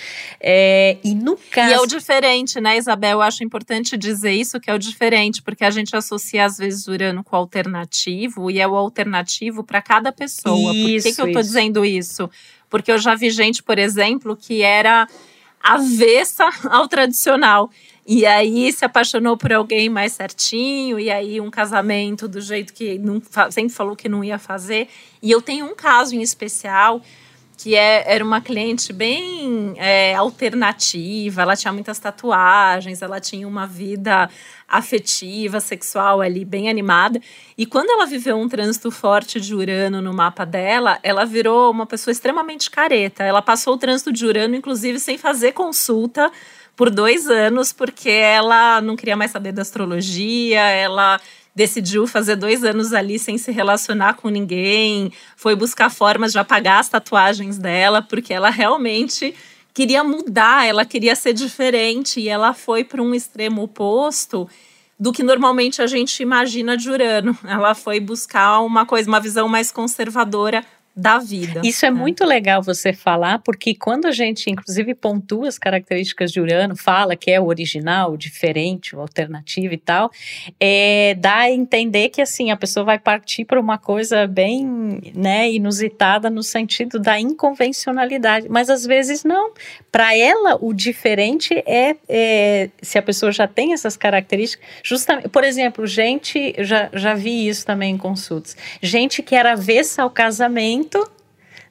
É, 0.41 0.97
e 1.04 1.13
no 1.13 1.38
caso. 1.52 1.69
E 1.69 1.73
é 1.75 1.80
o 1.80 1.86
diferente, 1.86 2.60
né, 2.60 2.75
Isabel? 2.75 3.12
Eu 3.12 3.21
acho 3.21 3.43
importante 3.43 3.95
dizer 3.95 4.32
isso, 4.32 4.60
que 4.60 4.71
é 4.71 4.73
o 4.73 4.80
diferente, 4.80 5.43
porque 5.43 5.63
a 5.63 5.69
gente 5.69 5.95
associa, 5.95 6.45
às 6.45 6.58
vezes, 6.58 6.88
Urano 6.88 7.23
com 7.23 7.36
o 7.36 7.39
alternativo, 7.39 8.49
e 8.49 8.60
é 8.60 8.67
o 8.67 8.75
alternativo 8.75 9.63
para 9.63 9.80
cada 9.80 10.12
pessoa. 10.12 10.73
Isso, 10.73 11.04
Por 11.04 11.04
que, 11.04 11.15
que 11.15 11.21
eu 11.21 11.28
estou 11.28 11.43
dizendo 11.43 11.86
isso? 11.86 12.28
Porque 12.67 12.91
eu 12.91 12.97
já 12.97 13.13
vi 13.13 13.30
gente, 13.30 13.62
por 13.62 13.78
exemplo, 13.78 14.36
que 14.36 14.63
era 14.63 15.08
avessa 15.62 16.50
ao 16.69 16.88
tradicional. 16.88 17.69
E 18.06 18.26
aí 18.26 18.72
se 18.74 18.84
apaixonou 18.84 19.38
por 19.38 19.54
alguém 19.54 19.88
mais 19.88 20.13
certinho, 20.13 21.00
e 21.00 21.12
aí 21.12 21.39
um 21.39 21.52
casamento 21.52 22.28
do 22.28 22.41
jeito 22.41 22.74
que 22.74 22.98
não, 22.98 23.22
sempre 23.52 23.74
falou 23.74 23.95
que 23.95 24.10
não 24.10 24.24
ia 24.24 24.39
fazer. 24.39 24.88
E 25.22 25.30
eu 25.30 25.41
tenho 25.41 25.67
um 25.67 25.76
caso 25.76 26.15
em 26.15 26.22
especial 26.22 27.02
que 27.60 27.76
é, 27.76 28.06
era 28.08 28.24
uma 28.24 28.39
cliente 28.39 28.93
bem 28.93 29.74
é, 29.76 30.15
alternativa, 30.15 31.41
ela 31.41 31.58
tinha 31.58 31.74
muitas 31.74 32.00
tatuagens, 32.00 33.02
ela 33.02 33.19
tinha 33.19 33.45
uma 33.45 33.67
vida 33.67 34.30
afetiva, 34.65 35.60
sexual 35.60 36.22
ali, 36.22 36.45
bem 36.45 36.69
animada. 36.69 37.19
E 37.58 37.65
quando 37.65 37.89
ela 37.89 38.06
viveu 38.06 38.38
um 38.38 38.48
trânsito 38.48 38.89
forte 38.89 39.41
de 39.41 39.54
Urano 39.54 40.02
no 40.02 40.13
mapa 40.13 40.45
dela, 40.45 41.00
ela 41.04 41.26
virou 41.26 41.69
uma 41.69 41.86
pessoa 41.86 42.13
extremamente 42.13 42.72
careta. 42.72 43.26
Ela 43.26 43.41
passou 43.41 43.74
o 43.74 43.78
trânsito 43.78 44.13
de 44.13 44.26
Urano, 44.26 44.56
inclusive, 44.56 44.98
sem 44.98 45.17
fazer 45.17 45.52
consulta 45.52 46.32
por 46.78 46.89
dois 46.89 47.28
anos, 47.28 47.74
porque 47.74 48.10
ela 48.10 48.80
não 48.80 48.95
queria 48.95 49.17
mais 49.17 49.32
saber 49.32 49.52
da 49.52 49.63
astrologia, 49.63 50.62
ela 50.62 51.19
decidiu 51.56 52.08
fazer 52.08 52.36
dois 52.36 52.64
anos 52.64 52.94
ali 52.94 53.20
sem 53.20 53.38
se 53.38 53.52
relacionar 53.52 54.14
com 54.16 54.30
ninguém, 54.30 55.12
foi 55.36 55.56
buscar 55.56 55.90
formas 55.90 56.32
de 56.32 56.40
apagar 56.40 56.80
as 56.80 56.90
tatuagens 56.90 57.58
dela, 57.58 58.02
porque 58.02 58.34
ela 58.34 58.50
realmente 58.50 59.34
queria 59.74 60.04
mudar, 60.04 60.66
ela 60.66 60.86
queria 60.86 61.16
ser 61.16 61.34
diferente 61.34 62.20
e 62.20 62.30
ela 62.30 62.54
foi 62.54 62.84
para 62.84 63.02
um 63.02 63.14
extremo 63.14 63.64
oposto 63.64 64.50
do 65.00 65.14
que 65.14 65.24
normalmente 65.24 65.82
a 65.82 65.88
gente 65.88 66.22
imagina 66.22 66.76
de 66.76 66.90
Urano. 66.90 67.38
Ela 67.46 67.74
foi 67.74 68.00
buscar 68.00 68.60
uma 68.60 68.86
coisa, 68.86 69.08
uma 69.08 69.20
visão 69.20 69.48
mais 69.48 69.72
conservadora 69.72 70.66
da 71.00 71.18
vida. 71.18 71.62
Isso 71.64 71.86
é, 71.86 71.88
é, 71.88 71.92
muito 71.92 72.26
legal 72.26 72.62
você 72.62 72.92
falar, 72.92 73.40
porque 73.40 73.74
quando 73.74 74.06
a 74.06 74.12
gente, 74.12 74.50
inclusive, 74.50 74.94
pontua 74.94 75.48
as 75.48 75.58
características 75.58 76.32
de 76.32 76.42
Urano, 76.42 76.76
fala 76.76 77.16
que 77.16 77.32
é 77.32 77.40
o 77.40 77.46
original, 77.46 78.12
o 78.12 78.18
diferente, 78.18 78.96
o 78.96 79.00
alternativo 79.00 79.74
e 79.74 79.78
tal, 79.78 80.12
é, 80.60 81.16
dá 81.18 81.38
a 81.38 81.52
entender 81.52 82.10
que 82.10 82.22
assim 82.22 82.52
a 82.52 82.58
pessoa 82.58 82.84
vai 82.84 83.00
partir 83.00 83.46
para 83.46 83.60
uma 83.60 83.78
coisa 83.78 84.28
bem 84.28 85.02
né, 85.16 85.50
inusitada 85.50 86.30
no 86.30 86.44
sentido 86.44 87.00
da 87.00 87.20
inconvencionalidade, 87.20 88.48
mas 88.50 88.70
às 88.70 88.86
vezes 88.86 89.24
não. 89.24 89.52
Para 89.92 90.16
ela, 90.16 90.58
o 90.60 90.74
diferente 90.74 91.54
é, 91.66 91.96
é, 92.08 92.70
se 92.82 92.98
a 92.98 93.02
pessoa 93.02 93.32
já 93.32 93.48
tem 93.48 93.74
essas 93.74 93.96
características, 93.96 94.66
justamente, 94.84 95.30
por 95.30 95.44
exemplo, 95.44 95.88
gente, 95.88 96.54
já, 96.60 96.90
já 96.94 97.14
vi 97.14 97.48
isso 97.48 97.66
também 97.66 97.94
em 97.94 97.98
consultas, 97.98 98.58
gente 98.82 99.24
que 99.24 99.36
era 99.36 99.54
avessa 99.54 100.04
ao 100.04 100.10
casamento 100.10 100.88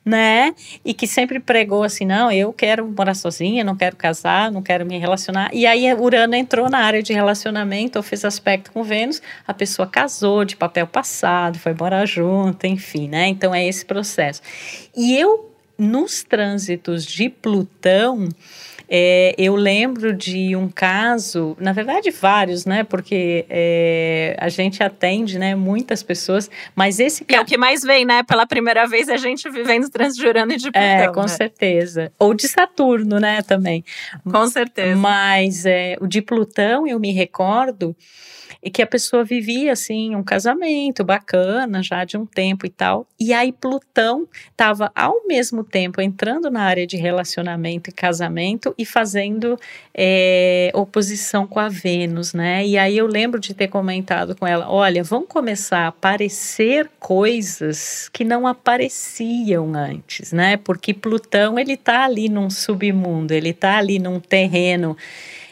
né? 0.09 0.54
E 0.85 0.94
que 0.94 1.07
sempre 1.07 1.38
pregou 1.38 1.83
assim: 1.83 2.07
não, 2.07 2.33
eu 2.33 2.52
quero 2.52 2.87
morar 2.87 3.14
sozinha, 3.14 3.62
não 3.62 3.76
quero 3.76 3.94
casar, 3.94 4.50
não 4.50 4.62
quero 4.62 4.87
me 4.87 4.98
relacionar. 4.98 5.50
E 5.52 5.66
aí 5.66 5.92
Urano 5.92 6.35
entrou 6.35 6.70
na 6.70 6.78
área 6.78 7.02
de 7.02 7.12
relacionamento, 7.12 7.98
ou 7.98 8.02
fez 8.02 8.24
aspecto 8.24 8.72
com 8.72 8.83
Vênus, 8.83 9.20
a 9.46 9.52
pessoa 9.52 9.87
casou 9.87 10.44
de 10.44 10.57
papel 10.57 10.87
passado, 10.87 11.59
foi 11.59 11.74
morar 11.74 12.07
junto, 12.07 12.66
enfim, 12.66 13.09
né? 13.09 13.28
Então 13.28 13.54
é 13.54 13.66
esse 13.66 13.85
processo. 13.85 14.40
E 14.96 15.14
eu, 15.16 15.52
nos 15.76 16.22
trânsitos 16.22 17.04
de 17.04 17.28
Plutão, 17.28 18.28
é, 18.88 19.35
eu 19.37 19.55
lembro 19.55 20.14
de 20.14 20.57
um 20.57 20.68
caso, 20.68 21.57
na 21.61 21.72
verdade 21.72 22.11
vários, 22.11 22.64
né? 22.64 22.85
Porque 22.85 23.44
é, 23.51 24.37
a 24.38 24.48
gente 24.48 24.83
atende, 24.83 25.38
né? 25.38 25.55
Muitas 25.55 26.03
pessoas, 26.03 26.51
mas 26.74 26.98
esse 26.98 27.24
que 27.24 27.35
é 27.35 27.40
o 27.40 27.44
que 27.44 27.59
mais 27.59 27.83
vem, 27.83 28.05
né? 28.05 28.22
Pela 28.22 28.46
primeira 28.46 28.87
vez 28.87 29.09
a 29.09 29.16
gente 29.16 29.48
vivendo 29.51 29.90
Transjurano 29.90 30.53
e 30.53 30.57
de 30.57 30.70
Plutão. 30.70 30.83
É, 30.83 31.09
com 31.09 31.22
né? 31.22 31.29
certeza. 31.29 32.12
Ou 32.18 32.33
de 32.33 32.48
Saturno, 32.48 33.20
né? 33.20 33.42
Também. 33.42 33.85
Com 34.24 34.46
certeza. 34.46 34.96
Mas 34.96 35.66
é, 35.66 35.96
o 36.01 36.07
de 36.07 36.22
Plutão 36.22 36.87
eu 36.87 36.98
me 36.98 37.12
recordo 37.12 37.94
e 38.62 38.70
que 38.70 38.82
a 38.82 38.87
pessoa 38.87 39.24
vivia 39.24 39.72
assim 39.72 40.14
um 40.14 40.22
casamento 40.22 41.04
bacana 41.04 41.82
já 41.82 42.04
de 42.04 42.16
um 42.16 42.26
tempo 42.26 42.66
e 42.66 42.70
tal. 42.70 43.06
E 43.18 43.32
aí 43.32 43.52
Plutão 43.52 44.26
estava 44.50 44.90
ao 44.94 45.26
mesmo 45.26 45.64
tempo 45.64 46.00
entrando 46.00 46.50
na 46.50 46.62
área 46.62 46.87
de 46.87 46.96
relacionamento 46.96 47.90
e 47.90 47.92
casamento 47.92 48.74
e 48.76 48.84
fazendo 48.84 49.58
é, 49.94 50.70
oposição 50.74 51.46
com 51.46 51.58
a 51.58 51.68
Vênus, 51.68 52.32
né? 52.32 52.66
E 52.66 52.78
aí 52.78 52.96
eu 52.96 53.06
lembro 53.06 53.40
de 53.40 53.54
ter 53.54 53.68
comentado 53.68 54.34
com 54.37 54.46
ela: 54.46 54.70
olha, 54.70 55.02
vão 55.02 55.26
começar 55.26 55.80
a 55.80 55.88
aparecer 55.88 56.90
coisas 56.98 58.08
que 58.12 58.24
não 58.24 58.46
apareciam 58.46 59.74
antes, 59.74 60.32
né? 60.32 60.56
Porque 60.56 60.94
Plutão 60.94 61.58
ele 61.58 61.74
está 61.74 62.04
ali 62.04 62.28
num 62.28 62.50
submundo, 62.50 63.32
ele 63.32 63.50
está 63.50 63.78
ali 63.78 63.98
num 63.98 64.20
terreno 64.20 64.96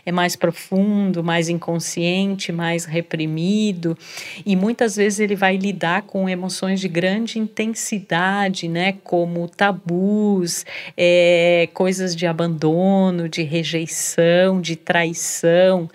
é 0.07 0.13
mais 0.13 0.37
profundo, 0.37 1.23
mais 1.25 1.49
inconsciente, 1.49 2.53
mais 2.53 2.85
reprimido, 2.85 3.99
e 4.47 4.55
muitas 4.55 4.95
vezes 4.95 5.19
ele 5.19 5.35
vai 5.35 5.57
lidar 5.57 6.03
com 6.03 6.29
emoções 6.29 6.81
de 6.81 6.89
grande 6.89 7.41
intensidade, 7.41 8.69
né, 8.69 8.95
como 9.03 9.49
tabus, 9.49 10.65
é, 10.97 11.69
coisas 11.75 12.15
de 12.15 12.27
abandono, 12.27 13.29
de 13.29 13.43
rejeição, 13.43 14.61
de 14.61 14.77
traição 14.77 15.91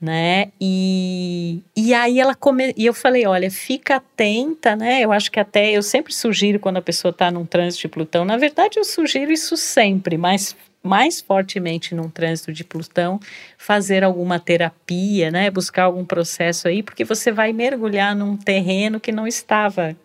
né? 0.00 0.50
E, 0.58 1.62
e 1.76 1.92
aí 1.92 2.18
ela 2.18 2.34
come, 2.34 2.72
e 2.74 2.86
eu 2.86 2.94
falei, 2.94 3.26
olha, 3.26 3.50
fica 3.50 3.96
atenta, 3.96 4.74
né? 4.74 5.02
Eu 5.02 5.12
acho 5.12 5.30
que 5.30 5.38
até 5.38 5.70
eu 5.72 5.82
sempre 5.82 6.14
sugiro 6.14 6.58
quando 6.58 6.78
a 6.78 6.82
pessoa 6.82 7.10
está 7.10 7.30
num 7.30 7.44
trânsito 7.44 7.82
de 7.82 7.88
Plutão, 7.88 8.24
na 8.24 8.38
verdade 8.38 8.78
eu 8.78 8.84
sugiro 8.84 9.30
isso 9.30 9.56
sempre, 9.58 10.16
mas 10.16 10.56
mais 10.82 11.20
fortemente 11.20 11.94
num 11.94 12.08
trânsito 12.08 12.52
de 12.52 12.64
Plutão, 12.64 13.20
fazer 13.58 14.02
alguma 14.02 14.38
terapia, 14.38 15.30
né, 15.30 15.50
buscar 15.50 15.84
algum 15.84 16.04
processo 16.04 16.68
aí, 16.68 16.82
porque 16.82 17.04
você 17.04 17.30
vai 17.30 17.52
mergulhar 17.52 18.14
num 18.14 18.36
terreno 18.36 18.98
que 18.98 19.12
não 19.12 19.26
estava 19.26 19.96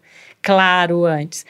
claro 0.41 1.05
antes. 1.05 1.45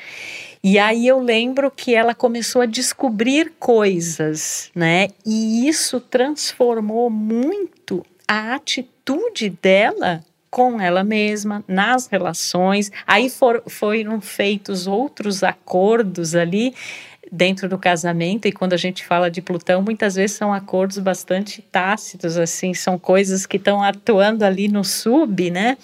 E 0.64 0.80
aí 0.80 1.06
eu 1.06 1.20
lembro 1.20 1.70
que 1.70 1.94
ela 1.94 2.16
começou 2.16 2.62
a 2.62 2.66
descobrir 2.66 3.52
coisas, 3.60 4.72
né? 4.74 5.10
E 5.26 5.68
isso 5.68 6.00
transformou 6.00 7.10
muito 7.10 8.06
a 8.28 8.56
atitude 8.56 9.50
dela 9.62 10.24
com 10.50 10.80
ela 10.80 11.04
mesma, 11.04 11.62
nas 11.68 12.08
relações. 12.08 12.90
Aí 13.06 13.30
for, 13.30 13.62
foram 13.68 14.22
feitos 14.22 14.88
outros 14.88 15.44
acordos 15.44 16.34
ali 16.34 16.74
dentro 17.32 17.68
do 17.68 17.78
casamento, 17.78 18.48
e 18.48 18.52
quando 18.52 18.74
a 18.74 18.78
gente 18.78 19.06
fala 19.06 19.30
de 19.30 19.42
Plutão, 19.42 19.82
muitas 19.82 20.16
vezes 20.16 20.36
são 20.36 20.54
acordos 20.54 20.98
bastante 21.00 21.62
tácitos, 21.62 22.38
assim, 22.38 22.74
são 22.74 22.98
coisas 22.98 23.46
que 23.46 23.58
estão 23.58 23.82
atuando 23.84 24.44
ali 24.44 24.68
no 24.68 24.84
sub, 24.84 25.50
né? 25.50 25.78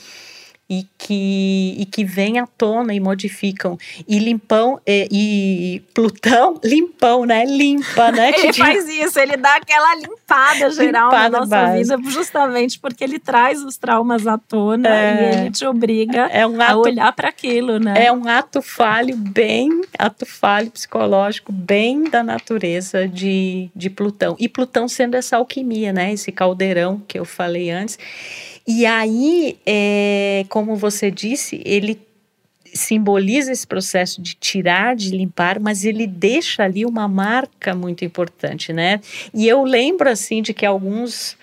E 0.72 0.88
que, 0.98 1.76
e 1.78 1.86
que 1.86 2.06
vêm 2.06 2.40
à 2.40 2.48
tona 2.48 2.94
e 2.94 3.00
modificam. 3.02 3.78
E 4.08 4.18
Limpão 4.20 4.80
e, 4.88 5.08
e 5.12 5.80
Plutão, 5.94 6.58
Limpão, 6.64 7.26
né? 7.26 7.44
Limpa, 7.44 8.10
né? 8.10 8.30
ele 8.30 8.54
faz 8.54 8.88
isso, 8.88 9.20
ele 9.20 9.36
dá 9.36 9.58
aquela 9.58 9.94
limpada 9.96 10.70
geral 10.72 11.08
limpada 11.08 11.30
na 11.30 11.40
nossa 11.40 11.50
base. 11.50 11.78
vida, 11.78 12.10
justamente 12.10 12.80
porque 12.80 13.04
ele 13.04 13.20
traz 13.20 13.62
os 13.62 13.76
traumas 13.76 14.26
à 14.26 14.38
tona 14.38 14.88
é, 14.88 15.34
e 15.36 15.36
ele 15.42 15.52
te 15.52 15.66
obriga 15.66 16.28
é 16.28 16.48
um 16.48 16.62
ato, 16.62 16.72
a 16.72 16.78
olhar 16.78 17.12
para 17.12 17.28
aquilo, 17.28 17.78
né? 17.78 18.06
É 18.06 18.10
um 18.10 18.26
ato 18.26 18.62
falho 18.62 19.18
bem, 19.18 19.82
ato 20.00 20.26
falho 20.26 20.72
psicológico 20.72 21.52
bem 21.52 22.06
da 22.06 22.24
natureza 22.24 23.06
de, 23.10 23.70
de 23.76 23.90
Plutão. 23.90 24.38
E 24.40 24.48
Plutão 24.48 24.88
sendo 24.88 25.16
essa 25.16 25.36
alquimia, 25.36 25.92
né? 25.92 26.14
Esse 26.14 26.32
caldeirão 26.32 27.04
que 27.06 27.20
eu 27.20 27.26
falei 27.26 27.70
antes. 27.70 28.00
E 28.68 28.86
aí, 28.86 29.58
é, 29.66 30.46
como 30.62 30.76
você 30.76 31.10
disse, 31.10 31.60
ele 31.66 32.00
simboliza 32.72 33.52
esse 33.52 33.66
processo 33.66 34.22
de 34.22 34.36
tirar, 34.36 34.96
de 34.96 35.10
limpar, 35.10 35.60
mas 35.60 35.84
ele 35.84 36.06
deixa 36.06 36.64
ali 36.64 36.86
uma 36.86 37.08
marca 37.08 37.74
muito 37.74 38.06
importante, 38.06 38.72
né? 38.72 39.02
E 39.34 39.48
eu 39.48 39.64
lembro 39.64 40.08
assim 40.08 40.40
de 40.40 40.54
que 40.54 40.64
alguns 40.64 41.36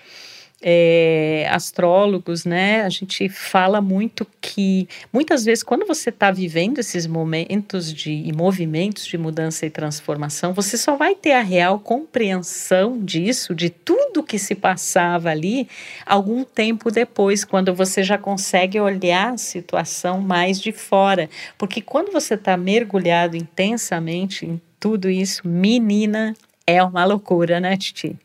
é, 0.61 1.47
astrólogos, 1.49 2.45
né? 2.45 2.81
A 2.83 2.89
gente 2.89 3.29
fala 3.29 3.79
muito 3.81 4.27
que 4.41 4.87
muitas 5.11 5.45
vezes 5.45 5.63
quando 5.63 5.85
você 5.85 6.09
está 6.09 6.31
vivendo 6.31 6.79
esses 6.79 7.07
momentos 7.07 7.93
de 7.93 8.11
e 8.11 8.33
movimentos 8.33 9.05
de 9.05 9.17
mudança 9.17 9.65
e 9.65 9.69
transformação, 9.69 10.53
você 10.53 10.77
só 10.77 10.95
vai 10.95 11.15
ter 11.15 11.33
a 11.33 11.41
real 11.41 11.79
compreensão 11.79 12.99
disso, 13.03 13.55
de 13.55 13.69
tudo 13.69 14.23
que 14.23 14.37
se 14.37 14.55
passava 14.55 15.29
ali, 15.29 15.67
algum 16.05 16.43
tempo 16.43 16.91
depois, 16.91 17.45
quando 17.45 17.73
você 17.73 18.03
já 18.03 18.17
consegue 18.17 18.79
olhar 18.79 19.33
a 19.33 19.37
situação 19.37 20.19
mais 20.19 20.59
de 20.59 20.71
fora, 20.71 21.29
porque 21.57 21.81
quando 21.81 22.11
você 22.11 22.33
está 22.33 22.57
mergulhado 22.57 23.37
intensamente 23.37 24.45
em 24.45 24.61
tudo 24.79 25.09
isso, 25.09 25.47
menina, 25.47 26.35
é 26.65 26.83
uma 26.83 27.05
loucura, 27.05 27.59
né, 27.59 27.75
Titi? 27.77 28.17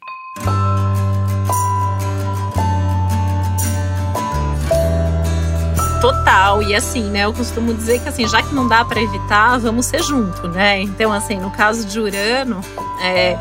Total. 6.05 6.63
E 6.63 6.75
assim, 6.75 7.05
né? 7.05 7.25
Eu 7.25 7.33
costumo 7.33 7.73
dizer 7.73 7.99
que 7.99 8.11
assim, 8.11 8.29
já 8.29 8.43
que 8.43 8.55
não 8.55 8.69
dá 8.69 8.85
para 8.85 9.01
evitar, 9.01 9.59
vamos 9.59 9.87
ser 9.87 10.03
junto, 10.03 10.47
né? 10.49 10.79
Então, 10.83 11.11
assim, 11.11 11.39
no 11.39 11.51
caso 11.51 11.87
de 11.87 11.99
Urano, 11.99 12.61
é 13.03 13.39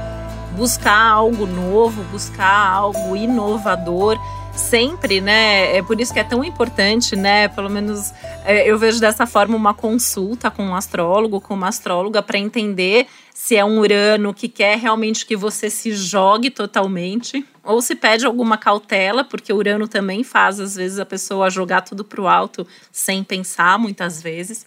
buscar 0.56 1.12
algo 1.12 1.46
novo, 1.46 2.02
buscar 2.04 2.72
algo 2.72 3.18
inovador 3.18 4.18
sempre, 4.56 5.20
né? 5.22 5.78
É 5.78 5.82
por 5.82 6.00
isso 6.00 6.14
que 6.14 6.20
é 6.20 6.24
tão 6.24 6.44
importante, 6.44 7.16
né? 7.16 7.48
Pelo 7.48 7.70
menos 7.70 8.12
é, 8.46 8.70
eu 8.70 8.78
vejo 8.78 9.00
dessa 9.00 9.26
forma 9.26 9.56
uma 9.56 9.74
consulta 9.74 10.52
com 10.52 10.64
um 10.64 10.76
astrólogo, 10.76 11.42
com 11.42 11.54
uma 11.54 11.68
astróloga, 11.68 12.22
para 12.22 12.38
entender 12.38 13.08
se 13.34 13.56
é 13.56 13.66
um 13.66 13.80
Urano 13.80 14.34
que 14.34 14.48
quer 14.48 14.78
realmente 14.78 15.26
que 15.26 15.36
você 15.36 15.70
se 15.70 15.92
jogue 15.94 16.50
totalmente, 16.50 17.46
ou 17.64 17.82
se 17.82 17.96
pede 17.96 18.26
alguma 18.26 18.58
cautela, 18.58 19.24
porque 19.24 19.52
o 19.52 19.58
Urano 19.58 19.88
também 19.88 20.24
faz, 20.24 20.60
às 20.60 20.76
vezes, 20.76 21.00
a 21.00 21.06
pessoa 21.06 21.50
jogar 21.50 21.82
tudo 21.82 22.04
para 22.04 22.22
o 22.22 22.28
alto 22.28 22.66
sem 22.92 23.24
pensar, 23.24 23.80
muitas 23.80 24.22
vezes. 24.22 24.66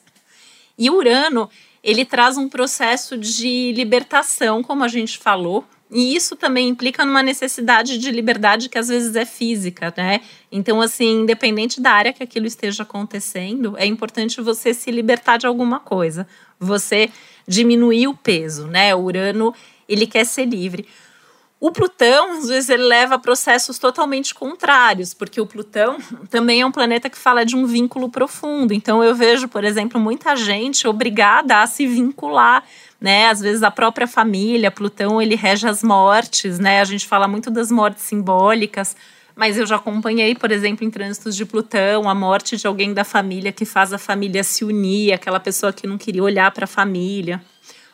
E 0.77 0.91
o 0.91 0.97
Urano, 0.97 1.49
ele 1.83 2.05
traz 2.05 2.37
um 2.37 2.49
processo 2.49 3.17
de 3.17 3.73
libertação, 3.73 4.63
como 4.63 4.85
a 4.85 4.89
gente 4.89 5.19
falou, 5.19 5.65
e 5.91 6.17
isso 6.17 6.35
também 6.35 6.69
implica 6.69 7.05
numa 7.05 7.23
necessidade 7.23 7.99
de 7.99 8.11
liberdade 8.11 8.69
que 8.69 8.77
às 8.77 8.89
vezes 8.89 9.15
é 9.15 9.25
física, 9.25 9.95
né? 9.97 10.21
Então, 10.51 10.81
assim, 10.81 11.21
independente 11.21 11.81
da 11.81 11.93
área 11.93 12.13
que 12.13 12.23
aquilo 12.23 12.47
esteja 12.47 12.83
acontecendo, 12.83 13.77
é 13.79 13.87
importante 13.87 14.41
você 14.41 14.75
se 14.75 14.91
libertar 14.91 15.37
de 15.37 15.47
alguma 15.47 15.79
coisa. 15.79 16.27
Você 16.59 17.09
diminuir 17.47 18.09
o 18.09 18.17
peso, 18.17 18.67
né? 18.67 18.95
O 18.95 19.03
Urano, 19.03 19.55
ele 19.89 20.07
quer 20.07 20.27
ser 20.27 20.47
livre. 20.47 20.89
O 21.59 21.71
Plutão, 21.71 22.39
às 22.39 22.49
vezes, 22.49 22.69
ele 22.69 22.83
leva 22.83 23.15
a 23.15 23.19
processos 23.19 23.79
totalmente 23.79 24.35
contrários, 24.35 25.15
porque 25.15 25.41
o 25.41 25.47
Plutão 25.47 25.97
também 26.29 26.61
é 26.61 26.67
um 26.67 26.73
planeta 26.73 27.09
que 27.09 27.17
fala 27.17 27.47
de 27.47 27.57
um 27.57 27.65
vínculo 27.65 28.11
profundo. 28.11 28.75
Então, 28.75 29.03
eu 29.03 29.15
vejo, 29.15 29.49
por 29.49 29.65
exemplo, 29.65 29.99
muita 30.01 30.37
gente 30.37 30.87
obrigada 30.87 31.63
a 31.63 31.67
se 31.67 31.87
vincular, 31.87 32.63
né? 33.01 33.29
Às 33.29 33.41
vezes, 33.41 33.63
a 33.63 33.71
própria 33.71 34.07
família, 34.07 34.71
Plutão, 34.71 35.21
ele 35.21 35.35
rege 35.35 35.67
as 35.67 35.83
mortes, 35.83 36.59
né? 36.59 36.81
A 36.81 36.85
gente 36.85 37.07
fala 37.07 37.29
muito 37.29 37.51
das 37.51 37.71
mortes 37.71 38.05
simbólicas, 38.05 38.97
mas 39.35 39.59
eu 39.59 39.67
já 39.67 39.77
acompanhei, 39.77 40.35
por 40.35 40.51
exemplo, 40.51 40.85
em 40.85 40.91
trânsitos 40.91 41.37
de 41.37 41.45
Plutão, 41.45 42.09
a 42.09 42.15
morte 42.15 42.57
de 42.57 42.67
alguém 42.67 42.95
da 42.95 43.05
família 43.05 43.53
que 43.53 43.65
faz 43.65 43.93
a 43.93 43.99
família 43.99 44.43
se 44.43 44.65
unir, 44.65 45.13
aquela 45.13 45.39
pessoa 45.39 45.73
que 45.73 45.87
não 45.87 45.99
queria 45.99 46.23
olhar 46.23 46.51
para 46.51 46.65
a 46.65 46.69
família 46.69 47.43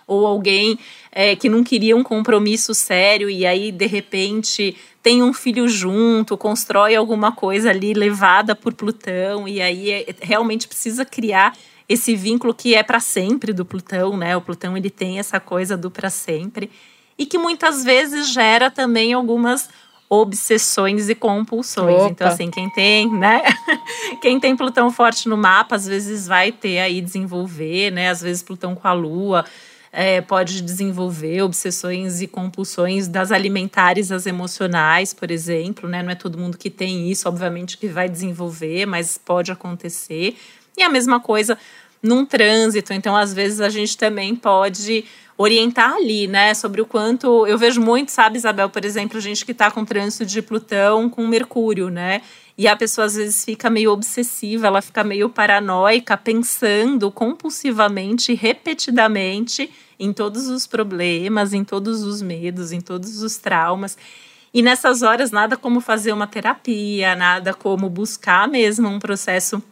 ou 0.06 0.26
alguém 0.26 0.78
é, 1.10 1.34
que 1.36 1.48
não 1.48 1.62
queria 1.64 1.96
um 1.96 2.02
compromisso 2.02 2.74
sério 2.74 3.30
e 3.30 3.46
aí 3.46 3.70
de 3.72 3.86
repente 3.86 4.76
tem 5.02 5.22
um 5.22 5.32
filho 5.32 5.68
junto, 5.68 6.36
constrói 6.36 6.94
alguma 6.94 7.32
coisa 7.32 7.70
ali 7.70 7.92
levada 7.92 8.54
por 8.54 8.74
Plutão 8.74 9.48
e 9.48 9.60
aí 9.60 9.90
é, 9.90 10.06
realmente 10.20 10.68
precisa 10.68 11.04
criar 11.04 11.56
esse 11.88 12.14
vínculo 12.14 12.54
que 12.54 12.74
é 12.74 12.82
para 12.82 13.00
sempre 13.00 13.52
do 13.52 13.64
Plutão, 13.64 14.16
né? 14.16 14.36
O 14.36 14.40
Plutão 14.40 14.76
ele 14.76 14.90
tem 14.90 15.18
essa 15.18 15.38
coisa 15.40 15.76
do 15.76 15.90
para 15.90 16.10
sempre 16.10 16.70
e 17.18 17.26
que 17.26 17.38
muitas 17.38 17.84
vezes 17.84 18.28
gera 18.28 18.70
também 18.70 19.12
algumas 19.12 19.68
obsessões 20.08 21.08
e 21.08 21.14
compulsões. 21.14 21.96
Opa. 21.96 22.10
Então, 22.10 22.28
assim, 22.28 22.50
quem 22.50 22.68
tem, 22.70 23.10
né? 23.10 23.42
quem 24.20 24.38
tem 24.38 24.54
Plutão 24.54 24.90
forte 24.90 25.26
no 25.28 25.38
mapa, 25.38 25.74
às 25.74 25.86
vezes 25.86 26.26
vai 26.26 26.52
ter 26.52 26.80
aí 26.80 27.00
desenvolver, 27.00 27.90
né? 27.90 28.10
Às 28.10 28.20
vezes 28.20 28.42
Plutão 28.42 28.74
com 28.74 28.86
a 28.86 28.92
Lua 28.92 29.44
é, 29.90 30.20
pode 30.22 30.62
desenvolver 30.62 31.42
obsessões 31.42 32.20
e 32.20 32.26
compulsões 32.26 33.08
das 33.08 33.30
alimentares 33.30 34.10
às 34.10 34.26
emocionais, 34.26 35.14
por 35.14 35.30
exemplo, 35.30 35.88
né? 35.88 36.02
Não 36.02 36.10
é 36.10 36.14
todo 36.14 36.38
mundo 36.38 36.58
que 36.58 36.68
tem 36.68 37.10
isso, 37.10 37.28
obviamente, 37.28 37.76
que 37.78 37.88
vai 37.88 38.08
desenvolver, 38.08 38.86
mas 38.86 39.16
pode 39.16 39.52
acontecer. 39.52 40.36
E 40.76 40.82
a 40.82 40.88
mesma 40.88 41.20
coisa 41.20 41.58
num 42.02 42.26
trânsito. 42.26 42.92
Então, 42.92 43.16
às 43.16 43.32
vezes, 43.32 43.60
a 43.60 43.68
gente 43.68 43.96
também 43.96 44.34
pode 44.34 45.04
orientar 45.36 45.94
ali, 45.94 46.26
né? 46.26 46.52
Sobre 46.54 46.80
o 46.80 46.86
quanto. 46.86 47.46
Eu 47.46 47.56
vejo 47.56 47.80
muito, 47.80 48.10
sabe, 48.10 48.36
Isabel, 48.36 48.68
por 48.68 48.84
exemplo, 48.84 49.20
gente 49.20 49.44
que 49.44 49.52
está 49.52 49.70
com 49.70 49.84
trânsito 49.84 50.26
de 50.26 50.42
Plutão 50.42 51.08
com 51.08 51.26
Mercúrio, 51.26 51.90
né? 51.90 52.22
E 52.56 52.68
a 52.68 52.76
pessoa 52.76 53.06
às 53.06 53.14
vezes 53.14 53.44
fica 53.44 53.70
meio 53.70 53.90
obsessiva, 53.92 54.66
ela 54.66 54.82
fica 54.82 55.02
meio 55.02 55.28
paranoica, 55.28 56.16
pensando 56.16 57.10
compulsivamente, 57.10 58.34
repetidamente 58.34 59.70
em 59.98 60.12
todos 60.12 60.48
os 60.48 60.66
problemas, 60.66 61.54
em 61.54 61.64
todos 61.64 62.02
os 62.02 62.20
medos, 62.20 62.70
em 62.70 62.80
todos 62.80 63.22
os 63.22 63.38
traumas. 63.38 63.96
E 64.52 64.60
nessas 64.60 65.00
horas, 65.00 65.30
nada 65.30 65.56
como 65.56 65.80
fazer 65.80 66.12
uma 66.12 66.26
terapia, 66.26 67.16
nada 67.16 67.54
como 67.54 67.88
buscar 67.88 68.46
mesmo 68.46 68.86
um 68.86 68.98
processo 68.98 69.62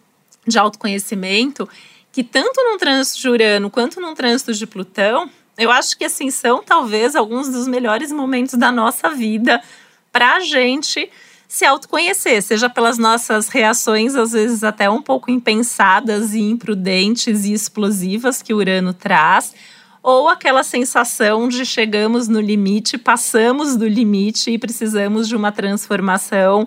de 0.47 0.59
autoconhecimento, 0.59 1.69
que 2.13 2.25
tanto 2.25 2.63
num 2.65 2.79
trânsito 2.79 3.21
de 3.21 3.29
Urano 3.29 3.71
quanto 3.71 4.01
num 4.01 4.15
trânsito 4.15 4.53
de 4.53 4.67
Plutão, 4.67 5.31
eu 5.57 5.71
acho 5.71 5.97
que 5.97 6.05
assim 6.05 6.31
são 6.31 6.63
talvez 6.63 7.15
alguns 7.15 7.49
dos 7.49 7.69
melhores 7.69 8.11
momentos 8.11 8.55
da 8.55 8.73
nossa 8.73 9.11
vida 9.11 9.63
para 10.11 10.37
a 10.37 10.41
gente 10.41 11.11
se 11.47 11.65
autoconhecer, 11.65 12.41
seja 12.43 12.71
pelas 12.71 12.97
nossas 12.97 13.49
reações, 13.49 14.15
às 14.15 14.33
vezes 14.33 14.63
até 14.63 14.89
um 14.89 15.03
pouco 15.03 15.31
impensadas 15.31 16.33
e 16.33 16.41
imprudentes 16.41 17.45
e 17.45 17.53
explosivas 17.53 18.41
que 18.41 18.55
o 18.55 18.59
Urano 18.59 18.95
traz, 18.95 19.53
ou 20.03 20.29
aquela 20.29 20.63
sensação 20.63 21.49
de 21.49 21.67
chegamos 21.67 22.29
no 22.29 22.41
limite, 22.41 22.97
passamos 22.97 23.77
do 23.77 23.87
limite 23.87 24.53
e 24.53 24.59
precisamos 24.59 25.29
de 25.29 25.37
uma 25.37 25.53
transformação 25.53 26.67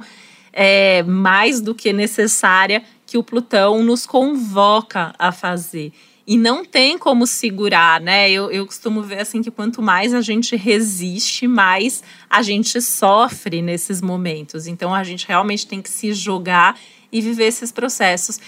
é, 0.51 1.01
mais 1.03 1.62
do 1.62 1.73
que 1.73 1.91
necessária 1.91 2.83
que 3.13 3.17
o 3.19 3.23
Plutão 3.23 3.84
nos 3.84 4.08
convoca 4.08 5.13
a 5.19 5.32
fazer. 5.32 5.93
E 6.26 6.36
não 6.36 6.65
tem 6.65 6.97
como 6.97 7.28
segurar, 7.28 8.02
né? 8.02 8.32
Eu, 8.32 8.49
eu 8.49 8.65
costumo 8.65 9.04
ver 9.04 9.19
assim 9.19 9.43
que 9.43 9.52
quanto 9.52 9.84
mais 9.84 10.15
a 10.15 10.21
gente 10.21 10.56
resiste, 10.56 11.47
mais 11.47 12.02
a 12.28 12.41
gente 12.41 12.82
sofre 12.82 13.62
nesses 13.62 14.02
momentos. 14.02 14.65
Então 14.65 14.95
a 14.95 15.04
gente 15.04 15.28
realmente 15.28 15.67
tem 15.67 15.80
que 15.80 15.91
se 15.91 16.12
jogar 16.12 16.76
e 17.12 17.21
viver 17.21 17.45
esses 17.45 17.71
processos. 17.71 18.39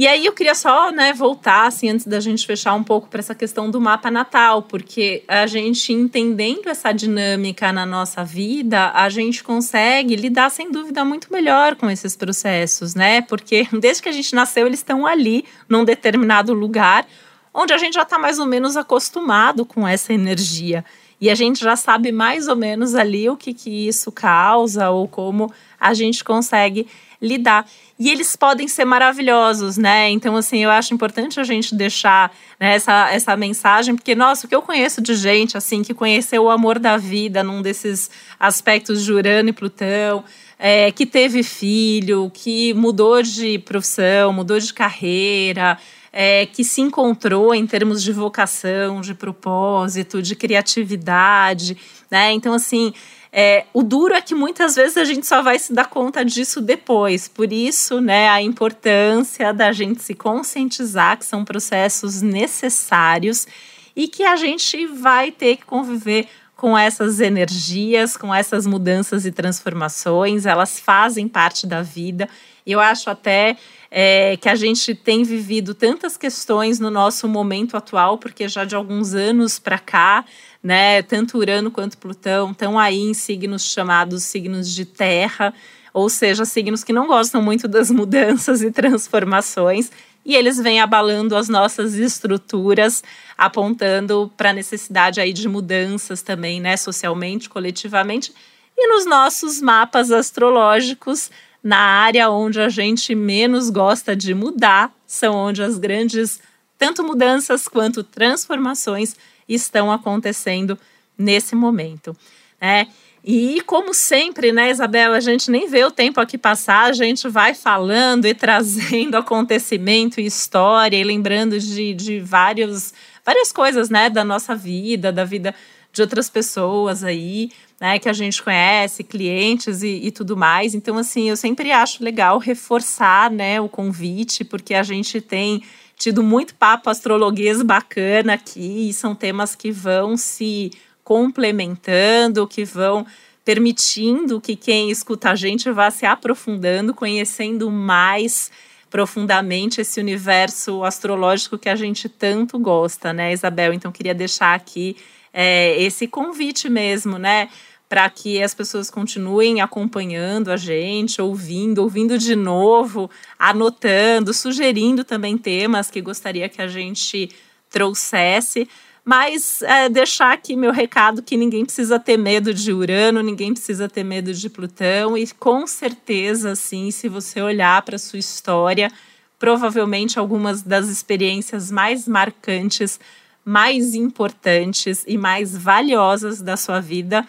E 0.00 0.08
aí 0.08 0.24
eu 0.24 0.32
queria 0.32 0.54
só, 0.54 0.90
né, 0.90 1.12
voltar 1.12 1.66
assim 1.66 1.90
antes 1.90 2.06
da 2.06 2.20
gente 2.20 2.46
fechar 2.46 2.72
um 2.72 2.82
pouco 2.82 3.06
para 3.06 3.20
essa 3.20 3.34
questão 3.34 3.70
do 3.70 3.78
mapa 3.78 4.10
natal, 4.10 4.62
porque 4.62 5.22
a 5.28 5.46
gente 5.46 5.92
entendendo 5.92 6.68
essa 6.68 6.90
dinâmica 6.90 7.70
na 7.70 7.84
nossa 7.84 8.24
vida, 8.24 8.92
a 8.94 9.10
gente 9.10 9.44
consegue 9.44 10.16
lidar 10.16 10.50
sem 10.50 10.72
dúvida 10.72 11.04
muito 11.04 11.30
melhor 11.30 11.76
com 11.76 11.90
esses 11.90 12.16
processos, 12.16 12.94
né? 12.94 13.20
Porque 13.20 13.68
desde 13.78 14.02
que 14.02 14.08
a 14.08 14.12
gente 14.12 14.34
nasceu, 14.34 14.66
eles 14.66 14.78
estão 14.78 15.06
ali 15.06 15.44
num 15.68 15.84
determinado 15.84 16.54
lugar 16.54 17.06
onde 17.52 17.74
a 17.74 17.76
gente 17.76 17.92
já 17.92 18.02
está 18.02 18.18
mais 18.18 18.38
ou 18.38 18.46
menos 18.46 18.78
acostumado 18.78 19.66
com 19.66 19.86
essa 19.86 20.14
energia. 20.14 20.82
E 21.20 21.28
a 21.28 21.34
gente 21.34 21.60
já 21.60 21.76
sabe 21.76 22.10
mais 22.10 22.48
ou 22.48 22.56
menos 22.56 22.94
ali 22.94 23.28
o 23.28 23.36
que, 23.36 23.52
que 23.52 23.86
isso 23.86 24.10
causa 24.10 24.88
ou 24.88 25.06
como 25.06 25.52
a 25.78 25.92
gente 25.92 26.24
consegue 26.24 26.86
lidar. 27.20 27.66
E 27.98 28.10
eles 28.10 28.34
podem 28.34 28.66
ser 28.66 28.84
maravilhosos, 28.84 29.76
né? 29.76 30.08
Então, 30.10 30.34
assim, 30.36 30.64
eu 30.64 30.70
acho 30.70 30.94
importante 30.94 31.38
a 31.38 31.44
gente 31.44 31.74
deixar 31.74 32.34
né, 32.58 32.74
essa, 32.74 33.10
essa 33.10 33.36
mensagem, 33.36 33.94
porque, 33.94 34.14
nossa, 34.14 34.46
o 34.46 34.48
que 34.48 34.54
eu 34.54 34.62
conheço 34.62 35.02
de 35.02 35.14
gente, 35.14 35.56
assim, 35.56 35.82
que 35.82 35.92
conheceu 35.92 36.44
o 36.44 36.50
amor 36.50 36.78
da 36.78 36.96
vida 36.96 37.42
num 37.42 37.60
desses 37.60 38.10
aspectos 38.38 39.04
de 39.04 39.12
Urano 39.12 39.50
e 39.50 39.52
Plutão, 39.52 40.24
é, 40.58 40.90
que 40.92 41.04
teve 41.04 41.42
filho, 41.42 42.30
que 42.32 42.72
mudou 42.74 43.22
de 43.22 43.58
profissão, 43.58 44.32
mudou 44.32 44.58
de 44.58 44.72
carreira, 44.72 45.78
é, 46.12 46.46
que 46.46 46.64
se 46.64 46.80
encontrou 46.80 47.54
em 47.54 47.66
termos 47.66 48.02
de 48.02 48.12
vocação, 48.12 49.00
de 49.00 49.14
propósito, 49.14 50.20
de 50.20 50.34
criatividade, 50.34 51.76
né? 52.10 52.32
Então, 52.32 52.52
assim, 52.52 52.92
é, 53.32 53.64
o 53.72 53.82
duro 53.82 54.14
é 54.14 54.20
que 54.20 54.34
muitas 54.34 54.74
vezes 54.74 54.96
a 54.96 55.04
gente 55.04 55.26
só 55.26 55.40
vai 55.40 55.58
se 55.58 55.72
dar 55.72 55.86
conta 55.86 56.24
disso 56.24 56.60
depois. 56.60 57.28
Por 57.28 57.52
isso, 57.52 58.00
né, 58.00 58.28
a 58.28 58.42
importância 58.42 59.52
da 59.52 59.70
gente 59.72 60.02
se 60.02 60.14
conscientizar 60.14 61.16
que 61.18 61.24
são 61.24 61.44
processos 61.44 62.22
necessários 62.22 63.46
e 63.94 64.08
que 64.08 64.24
a 64.24 64.34
gente 64.34 64.86
vai 64.86 65.30
ter 65.30 65.56
que 65.56 65.64
conviver 65.64 66.26
com 66.56 66.76
essas 66.76 67.20
energias, 67.20 68.16
com 68.16 68.34
essas 68.34 68.66
mudanças 68.66 69.24
e 69.24 69.32
transformações. 69.32 70.44
Elas 70.44 70.78
fazem 70.78 71.28
parte 71.28 71.66
da 71.66 71.82
vida. 71.82 72.28
Eu 72.66 72.80
acho 72.80 73.08
até 73.08 73.56
é, 73.90 74.36
que 74.36 74.48
a 74.48 74.54
gente 74.54 74.94
tem 74.94 75.22
vivido 75.24 75.74
tantas 75.74 76.16
questões 76.16 76.78
no 76.78 76.90
nosso 76.90 77.26
momento 77.26 77.76
atual, 77.76 78.18
porque 78.18 78.46
já 78.46 78.64
de 78.64 78.74
alguns 78.74 79.14
anos 79.14 79.58
para 79.58 79.78
cá, 79.78 80.24
né, 80.62 81.02
tanto 81.02 81.38
Urano 81.38 81.70
quanto 81.70 81.98
Plutão 81.98 82.50
estão 82.50 82.78
aí 82.78 83.00
em 83.00 83.14
signos 83.14 83.64
chamados 83.64 84.24
signos 84.24 84.74
de 84.74 84.84
terra, 84.84 85.54
ou 85.92 86.08
seja, 86.08 86.44
signos 86.44 86.84
que 86.84 86.92
não 86.92 87.06
gostam 87.06 87.42
muito 87.42 87.66
das 87.66 87.90
mudanças 87.92 88.62
e 88.62 88.70
transformações, 88.70 89.90
e 90.24 90.36
eles 90.36 90.58
vêm 90.58 90.80
abalando 90.80 91.34
as 91.34 91.48
nossas 91.48 91.94
estruturas, 91.94 93.02
apontando 93.38 94.30
para 94.36 94.50
a 94.50 94.52
necessidade 94.52 95.20
aí 95.20 95.32
de 95.32 95.48
mudanças 95.48 96.20
também, 96.20 96.60
né, 96.60 96.76
socialmente, 96.76 97.48
coletivamente, 97.48 98.32
e 98.76 98.86
nos 98.88 99.06
nossos 99.06 99.60
mapas 99.60 100.10
astrológicos 100.10 101.30
na 101.62 101.78
área 101.78 102.30
onde 102.30 102.60
a 102.60 102.68
gente 102.68 103.14
menos 103.14 103.68
gosta 103.70 104.16
de 104.16 104.34
mudar, 104.34 104.92
são 105.06 105.34
onde 105.34 105.62
as 105.62 105.78
grandes, 105.78 106.40
tanto 106.78 107.04
mudanças 107.04 107.68
quanto 107.68 108.02
transformações, 108.02 109.16
estão 109.54 109.90
acontecendo 109.90 110.78
nesse 111.16 111.54
momento. 111.54 112.16
Né? 112.60 112.86
E 113.22 113.60
como 113.66 113.92
sempre, 113.92 114.50
né, 114.50 114.70
Isabel, 114.70 115.12
a 115.12 115.20
gente 115.20 115.50
nem 115.50 115.68
vê 115.68 115.84
o 115.84 115.90
tempo 115.90 116.20
aqui 116.20 116.38
passar, 116.38 116.84
a 116.84 116.92
gente 116.92 117.28
vai 117.28 117.54
falando 117.54 118.24
e 118.26 118.32
trazendo 118.34 119.16
acontecimento 119.16 120.20
e 120.20 120.26
história 120.26 120.96
e 120.96 121.04
lembrando 121.04 121.58
de, 121.58 121.92
de 121.92 122.20
vários, 122.20 122.94
várias 123.24 123.52
coisas, 123.52 123.90
né, 123.90 124.08
da 124.08 124.24
nossa 124.24 124.54
vida, 124.54 125.12
da 125.12 125.24
vida 125.24 125.54
de 125.92 126.00
outras 126.00 126.30
pessoas 126.30 127.02
aí 127.02 127.50
né, 127.80 127.98
que 127.98 128.08
a 128.08 128.12
gente 128.12 128.42
conhece, 128.42 129.02
clientes 129.02 129.82
e, 129.82 130.00
e, 130.04 130.10
tudo 130.10 130.36
mais. 130.36 130.74
Então, 130.74 130.98
assim, 130.98 131.30
eu 131.30 131.36
sempre 131.36 131.72
acho 131.72 132.04
legal 132.04 132.38
reforçar, 132.38 133.30
né, 133.30 133.60
o 133.60 133.68
convite, 133.68 134.44
porque 134.44 134.74
a 134.74 134.82
gente 134.82 135.20
tem 135.20 135.62
tido 136.00 136.22
muito 136.22 136.54
papo 136.54 136.88
astrologuês 136.88 137.60
bacana 137.62 138.32
aqui, 138.32 138.88
e 138.88 138.92
são 138.94 139.14
temas 139.14 139.54
que 139.54 139.70
vão 139.70 140.16
se 140.16 140.72
complementando, 141.04 142.48
que 142.48 142.64
vão 142.64 143.06
permitindo 143.44 144.40
que 144.40 144.56
quem 144.56 144.90
escuta 144.90 145.30
a 145.30 145.34
gente 145.34 145.70
vá 145.70 145.90
se 145.90 146.06
aprofundando, 146.06 146.94
conhecendo 146.94 147.70
mais 147.70 148.50
profundamente 148.88 149.82
esse 149.82 150.00
universo 150.00 150.82
astrológico 150.84 151.58
que 151.58 151.68
a 151.68 151.76
gente 151.76 152.08
tanto 152.08 152.58
gosta, 152.58 153.12
né, 153.12 153.34
Isabel? 153.34 153.74
Então, 153.74 153.92
queria 153.92 154.14
deixar 154.14 154.54
aqui 154.54 154.96
é, 155.34 155.80
esse 155.82 156.08
convite 156.08 156.70
mesmo, 156.70 157.18
né? 157.18 157.50
Para 157.90 158.08
que 158.08 158.40
as 158.40 158.54
pessoas 158.54 158.88
continuem 158.88 159.60
acompanhando 159.60 160.52
a 160.52 160.56
gente, 160.56 161.20
ouvindo, 161.20 161.82
ouvindo 161.82 162.16
de 162.16 162.36
novo, 162.36 163.10
anotando, 163.36 164.32
sugerindo 164.32 165.02
também 165.02 165.36
temas 165.36 165.90
que 165.90 166.00
gostaria 166.00 166.48
que 166.48 166.62
a 166.62 166.68
gente 166.68 167.30
trouxesse. 167.68 168.68
Mas 169.04 169.60
é, 169.62 169.88
deixar 169.88 170.32
aqui 170.32 170.54
meu 170.54 170.70
recado 170.70 171.20
que 171.20 171.36
ninguém 171.36 171.64
precisa 171.64 171.98
ter 171.98 172.16
medo 172.16 172.54
de 172.54 172.72
Urano, 172.72 173.24
ninguém 173.24 173.52
precisa 173.52 173.88
ter 173.88 174.04
medo 174.04 174.32
de 174.32 174.48
Plutão, 174.48 175.18
e 175.18 175.26
com 175.26 175.66
certeza, 175.66 176.54
sim, 176.54 176.92
se 176.92 177.08
você 177.08 177.42
olhar 177.42 177.82
para 177.82 177.96
a 177.96 177.98
sua 177.98 178.20
história, 178.20 178.88
provavelmente 179.36 180.16
algumas 180.16 180.62
das 180.62 180.86
experiências 180.86 181.72
mais 181.72 182.06
marcantes, 182.06 183.00
mais 183.44 183.96
importantes 183.96 185.02
e 185.08 185.18
mais 185.18 185.56
valiosas 185.56 186.40
da 186.40 186.56
sua 186.56 186.78
vida 186.78 187.26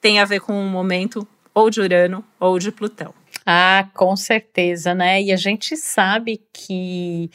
tem 0.00 0.18
a 0.18 0.24
ver 0.24 0.40
com 0.40 0.52
um 0.52 0.68
momento 0.68 1.26
ou 1.54 1.70
de 1.70 1.80
Urano 1.80 2.24
ou 2.38 2.58
de 2.58 2.70
Plutão. 2.70 3.14
Ah, 3.44 3.88
com 3.94 4.16
certeza, 4.16 4.94
né? 4.94 5.22
E 5.22 5.32
a 5.32 5.36
gente 5.36 5.76
sabe 5.76 6.42
que 6.52 7.30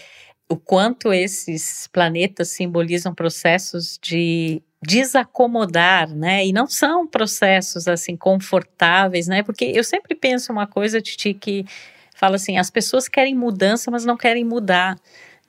o 0.47 0.56
quanto 0.56 1.12
esses 1.12 1.88
planetas 1.88 2.49
simbolizam 2.49 3.13
processos 3.13 3.99
de 4.01 4.62
desacomodar, 4.82 6.10
né? 6.10 6.45
E 6.45 6.54
não 6.54 6.67
são 6.67 7.08
processos 7.08 7.88
assim 7.88 8.15
confortáveis, 8.15 9.28
né? 9.28 9.41
Porque 9.41 9.65
eu 9.65 9.84
sempre 9.84 10.15
penso 10.15 10.51
uma 10.51 10.67
coisa, 10.67 11.01
Titi, 11.01 11.34
que 11.34 11.65
fala 12.15 12.36
assim: 12.36 12.58
as 12.58 12.69
pessoas 12.69 13.08
querem 13.08 13.36
mudança, 13.36 13.89
mas 13.89 14.06
não 14.06 14.15
querem 14.15 14.43
mudar 14.43 14.95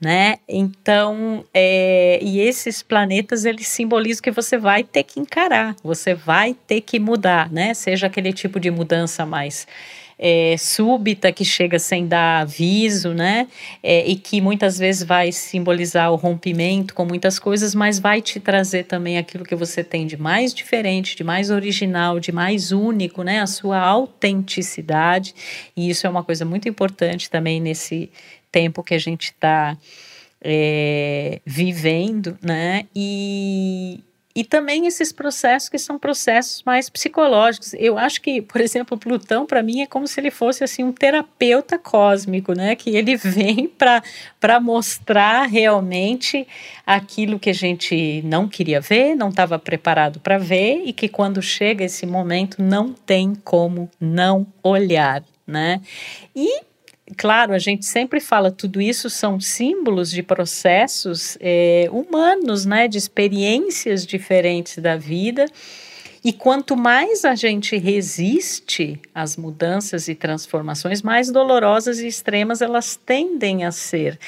né? 0.01 0.37
Então, 0.49 1.45
é, 1.55 2.19
e 2.23 2.41
esses 2.41 2.83
planetas 2.83 3.45
eles 3.45 3.67
simbolizam 3.67 4.23
que 4.23 4.31
você 4.31 4.59
vai 4.59 4.85
ter 4.85 5.03
que 5.03 5.19
encarar, 5.19 5.75
você 5.83 6.15
vai 6.15 6.55
ter 6.67 6.83
que 6.83 6.99
mudar, 6.99 7.51
né? 7.51 7.73
Seja 7.75 8.07
aquele 8.07 8.33
tipo 8.33 8.61
de 8.61 8.71
mudança 8.71 9.25
mais 9.25 9.67
é, 10.19 10.57
súbita 10.59 11.31
que 11.31 11.45
chega 11.45 11.79
sem 11.79 12.07
dar 12.07 12.41
aviso, 12.41 13.13
né? 13.13 13.49
É, 13.83 14.07
e 14.07 14.17
que 14.17 14.41
muitas 14.41 14.79
vezes 14.79 15.03
vai 15.03 15.31
simbolizar 15.31 16.11
o 16.11 16.17
rompimento 16.17 16.95
com 16.95 17.05
muitas 17.05 17.39
coisas, 17.39 17.75
mas 17.75 17.99
vai 17.99 18.23
te 18.23 18.41
trazer 18.41 18.85
também 18.85 19.19
aquilo 19.19 19.45
que 19.45 19.55
você 19.55 19.85
tem 19.85 20.07
de 20.07 20.17
mais 20.17 20.55
diferente, 20.55 21.17
de 21.17 21.25
mais 21.25 21.51
original, 21.51 22.19
de 22.19 22.33
mais 22.33 22.73
único, 22.73 23.23
né? 23.23 23.41
A 23.41 23.47
sua 23.47 23.79
autenticidade. 23.79 25.35
E 25.77 25.91
isso 25.91 26.07
é 26.07 26.11
uma 26.11 26.25
coisa 26.25 26.45
muito 26.45 26.69
importante 26.69 27.29
também 27.29 27.61
nesse 27.61 28.11
tempo 28.51 28.83
que 28.83 28.95
a 28.95 28.99
gente 28.99 29.25
está 29.25 29.77
é, 30.41 31.41
vivendo, 31.45 32.39
né? 32.43 32.87
E, 32.95 34.01
e 34.37 34.45
também 34.45 34.87
esses 34.87 35.13
processos 35.13 35.71
que 35.71 35.79
são 35.79 35.99
processos 35.99 36.63
mais 36.63 36.91
psicológicos. 36.91 37.73
Eu 37.73 37.97
acho 37.97 38.21
que, 38.21 38.43
por 38.43 38.61
exemplo, 38.61 38.99
Plutão 38.99 39.47
para 39.47 39.63
mim 39.63 39.81
é 39.81 39.87
como 39.87 40.07
se 40.07 40.21
ele 40.21 40.31
fosse 40.31 40.63
assim 40.63 40.85
um 40.85 40.93
terapeuta 40.93 41.79
cósmico, 41.79 42.53
né? 42.53 42.77
Que 42.77 42.95
ele 42.95 43.17
vem 43.17 43.67
para 43.67 44.61
mostrar 44.61 45.47
realmente 45.47 46.47
aquilo 46.87 47.39
que 47.39 47.49
a 47.49 47.55
gente 47.55 48.21
não 48.27 48.47
queria 48.47 48.79
ver, 48.79 49.15
não 49.15 49.31
estava 49.31 49.59
preparado 49.59 50.21
para 50.21 50.37
ver 50.37 50.83
e 50.85 50.93
que 50.93 51.09
quando 51.09 51.41
chega 51.41 51.85
esse 51.85 52.05
momento 52.05 52.63
não 52.63 52.93
tem 52.93 53.35
como 53.43 53.91
não 53.99 54.47
olhar, 54.63 55.25
né? 55.47 55.81
E 56.35 56.61
claro, 57.17 57.53
a 57.53 57.59
gente 57.59 57.85
sempre 57.85 58.21
fala, 58.21 58.51
tudo 58.51 58.81
isso 58.81 59.09
são 59.11 59.39
símbolos 59.39 60.11
de 60.11 60.23
processos 60.23 61.37
é, 61.41 61.89
humanos, 61.93 62.65
né, 62.65 62.89
de 62.89 62.99
experiências 62.99 64.07
diferentes 64.07 64.79
da 64.79 64.97
vida. 64.97 65.47
E 66.25 66.33
quanto 66.33 66.77
mais 66.77 67.25
a 67.25 67.37
gente 67.37 67.77
resiste 67.77 69.01
às 69.15 69.37
mudanças 69.37 70.09
e 70.09 70.15
transformações, 70.17 71.01
mais 71.01 71.31
dolorosas 71.31 72.01
e 72.01 72.09
extremas 72.09 72.61
elas 72.61 72.97
tendem 72.97 73.65
a 73.65 73.71
ser. 73.71 74.19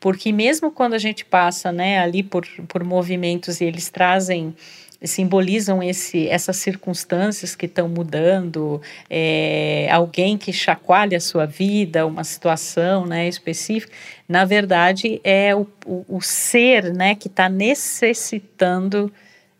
Porque 0.00 0.32
mesmo 0.32 0.72
quando 0.72 0.94
a 0.94 0.98
gente 0.98 1.24
passa 1.24 1.70
né, 1.70 2.00
ali 2.00 2.24
por, 2.24 2.44
por 2.66 2.82
movimentos 2.82 3.60
e 3.60 3.64
eles 3.64 3.88
trazem 3.88 4.56
simbolizam 5.02 5.82
esse, 5.82 6.28
essas 6.28 6.56
circunstâncias 6.56 7.54
que 7.54 7.66
estão 7.66 7.88
mudando, 7.88 8.80
é, 9.10 9.88
alguém 9.90 10.38
que 10.38 10.52
chacoalha 10.52 11.18
a 11.18 11.20
sua 11.20 11.46
vida, 11.46 12.06
uma 12.06 12.24
situação 12.24 13.06
né, 13.06 13.28
específica, 13.28 13.92
na 14.28 14.44
verdade 14.44 15.20
é 15.22 15.54
o, 15.54 15.66
o, 15.84 16.04
o 16.08 16.20
ser 16.20 16.92
né, 16.92 17.14
que 17.14 17.28
está 17.28 17.48
necessitando 17.48 19.12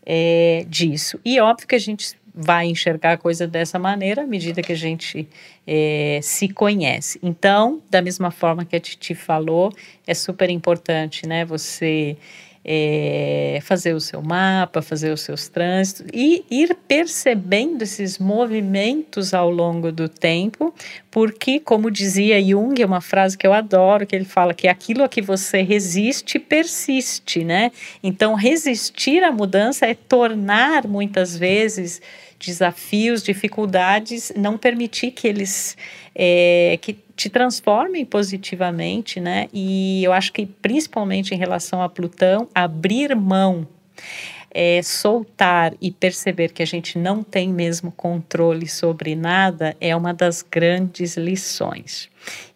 é, 0.04 0.64
disso. 0.68 1.20
E 1.24 1.38
óbvio 1.40 1.66
que 1.66 1.74
a 1.74 1.80
gente 1.80 2.14
vai 2.38 2.66
enxergar 2.66 3.12
a 3.12 3.16
coisa 3.16 3.46
dessa 3.46 3.78
maneira 3.78 4.22
à 4.22 4.26
medida 4.26 4.60
que 4.60 4.72
a 4.72 4.76
gente 4.76 5.26
é, 5.66 6.20
se 6.22 6.48
conhece. 6.48 7.18
Então, 7.22 7.82
da 7.90 8.02
mesma 8.02 8.30
forma 8.30 8.64
que 8.64 8.76
a 8.76 8.80
Titi 8.80 9.14
falou, 9.14 9.72
é 10.06 10.12
super 10.12 10.50
importante, 10.50 11.26
né? 11.26 11.46
Você 11.46 12.18
é, 12.68 13.60
fazer 13.62 13.94
o 13.94 14.00
seu 14.00 14.20
mapa, 14.20 14.82
fazer 14.82 15.12
os 15.12 15.20
seus 15.20 15.48
trânsitos 15.48 16.06
e 16.12 16.44
ir 16.50 16.76
percebendo 16.88 17.82
esses 17.82 18.18
movimentos 18.18 19.32
ao 19.32 19.48
longo 19.48 19.92
do 19.92 20.08
tempo, 20.08 20.74
porque, 21.08 21.60
como 21.60 21.92
dizia 21.92 22.42
Jung, 22.42 22.82
é 22.82 22.84
uma 22.84 23.00
frase 23.00 23.38
que 23.38 23.46
eu 23.46 23.52
adoro, 23.52 24.04
que 24.04 24.16
ele 24.16 24.24
fala 24.24 24.52
que 24.52 24.66
aquilo 24.66 25.04
a 25.04 25.08
que 25.08 25.22
você 25.22 25.62
resiste 25.62 26.40
persiste, 26.40 27.44
né? 27.44 27.70
Então, 28.02 28.34
resistir 28.34 29.22
à 29.22 29.30
mudança 29.30 29.86
é 29.86 29.94
tornar 29.94 30.88
muitas 30.88 31.36
vezes 31.36 32.02
desafios, 32.38 33.22
dificuldades, 33.22 34.32
não 34.36 34.58
permitir 34.58 35.10
que 35.10 35.26
eles 35.26 35.76
é, 36.14 36.78
que 36.80 36.94
te 37.14 37.30
transformem 37.30 38.04
positivamente, 38.04 39.20
né? 39.20 39.48
E 39.52 40.04
eu 40.04 40.12
acho 40.12 40.32
que 40.32 40.46
principalmente 40.46 41.34
em 41.34 41.38
relação 41.38 41.82
a 41.82 41.88
Plutão, 41.88 42.48
abrir 42.54 43.14
mão 43.14 43.66
é, 44.58 44.80
soltar 44.82 45.74
e 45.82 45.90
perceber 45.90 46.50
que 46.50 46.62
a 46.62 46.66
gente 46.66 46.98
não 46.98 47.22
tem 47.22 47.52
mesmo 47.52 47.92
controle 47.92 48.66
sobre 48.66 49.14
nada 49.14 49.76
é 49.78 49.94
uma 49.94 50.14
das 50.14 50.40
grandes 50.40 51.18
lições. 51.18 52.08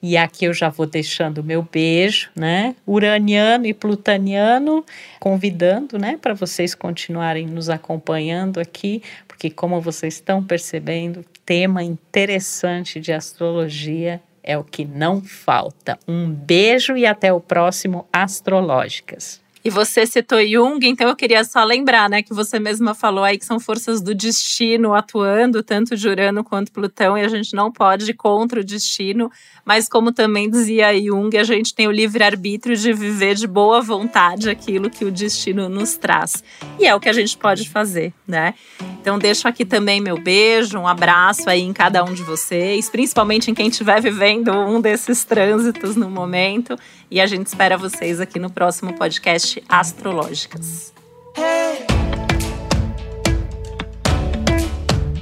E 0.02 0.16
aqui 0.16 0.46
eu 0.46 0.54
já 0.54 0.70
vou 0.70 0.86
deixando 0.86 1.38
o 1.38 1.44
meu 1.44 1.62
beijo, 1.62 2.30
né? 2.34 2.74
Uraniano 2.86 3.66
e 3.66 3.74
plutaniano, 3.74 4.82
convidando, 5.20 5.98
né, 5.98 6.18
para 6.20 6.32
vocês 6.32 6.74
continuarem 6.74 7.46
nos 7.46 7.68
acompanhando 7.68 8.58
aqui, 8.58 9.02
porque 9.40 9.48
como 9.48 9.80
vocês 9.80 10.16
estão 10.16 10.44
percebendo, 10.44 11.24
tema 11.46 11.82
interessante 11.82 13.00
de 13.00 13.10
astrologia 13.10 14.20
é 14.42 14.58
o 14.58 14.62
que 14.62 14.84
não 14.84 15.22
falta. 15.22 15.98
Um 16.06 16.30
beijo 16.30 16.94
e 16.94 17.06
até 17.06 17.32
o 17.32 17.40
próximo 17.40 18.06
Astrológicas. 18.12 19.40
E 19.62 19.68
você 19.68 20.06
citou 20.06 20.40
Jung, 20.46 20.86
então 20.86 21.08
eu 21.08 21.14
queria 21.14 21.44
só 21.44 21.62
lembrar, 21.64 22.08
né, 22.08 22.22
que 22.22 22.32
você 22.32 22.58
mesma 22.58 22.94
falou 22.94 23.22
aí 23.22 23.38
que 23.38 23.44
são 23.44 23.60
forças 23.60 24.00
do 24.00 24.14
destino 24.14 24.94
atuando, 24.94 25.62
tanto 25.62 25.94
de 25.96 26.08
Urano 26.08 26.42
quanto 26.42 26.72
Plutão, 26.72 27.16
e 27.16 27.22
a 27.22 27.28
gente 27.28 27.54
não 27.54 27.70
pode 27.70 28.10
ir 28.10 28.14
contra 28.14 28.60
o 28.60 28.64
destino, 28.64 29.30
mas 29.64 29.86
como 29.86 30.12
também 30.12 30.48
dizia 30.48 30.98
Jung, 30.98 31.36
a 31.36 31.44
gente 31.44 31.74
tem 31.74 31.86
o 31.86 31.90
livre-arbítrio 31.90 32.74
de 32.74 32.92
viver 32.92 33.34
de 33.34 33.46
boa 33.46 33.82
vontade 33.82 34.48
aquilo 34.48 34.88
que 34.88 35.04
o 35.04 35.10
destino 35.10 35.68
nos 35.68 35.96
traz. 35.96 36.42
E 36.78 36.86
é 36.86 36.94
o 36.94 37.00
que 37.00 37.08
a 37.08 37.12
gente 37.12 37.36
pode 37.36 37.68
fazer, 37.68 38.14
né? 38.26 38.54
Então 39.00 39.18
deixo 39.18 39.46
aqui 39.46 39.64
também 39.64 40.00
meu 40.00 40.18
beijo, 40.18 40.78
um 40.78 40.88
abraço 40.88 41.48
aí 41.50 41.60
em 41.60 41.72
cada 41.72 42.02
um 42.02 42.14
de 42.14 42.22
vocês, 42.22 42.88
principalmente 42.88 43.50
em 43.50 43.54
quem 43.54 43.68
estiver 43.68 44.00
vivendo 44.00 44.52
um 44.52 44.80
desses 44.80 45.22
trânsitos 45.24 45.96
no 45.96 46.10
momento, 46.10 46.76
e 47.10 47.20
a 47.20 47.26
gente 47.26 47.46
espera 47.46 47.76
vocês 47.76 48.20
aqui 48.20 48.38
no 48.38 48.50
próximo 48.50 48.92
podcast 48.94 49.62
Astrológicas. 49.68 50.94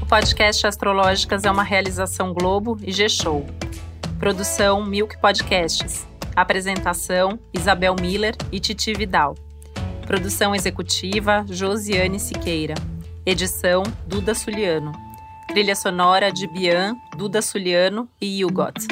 O 0.02 0.06
podcast 0.06 0.66
Astrológicas 0.66 1.44
é 1.44 1.50
uma 1.50 1.62
realização 1.62 2.34
Globo 2.34 2.78
e 2.82 2.92
G-Show. 2.92 3.46
Produção 4.18 4.84
Milk 4.84 5.18
Podcasts. 5.18 6.06
Apresentação 6.36 7.38
Isabel 7.52 7.96
Miller 7.98 8.36
e 8.52 8.60
Titi 8.60 8.92
Vidal. 8.92 9.34
Produção 10.06 10.54
executiva 10.54 11.44
Josiane 11.48 12.20
Siqueira. 12.20 12.74
Edição 13.24 13.82
Duda 14.06 14.34
Suliano. 14.34 14.92
Trilha 15.48 15.74
sonora 15.74 16.30
de 16.30 16.46
Bian, 16.46 16.94
Duda 17.16 17.40
Suliano 17.40 18.08
e 18.20 18.44
Hugot. 18.44 18.86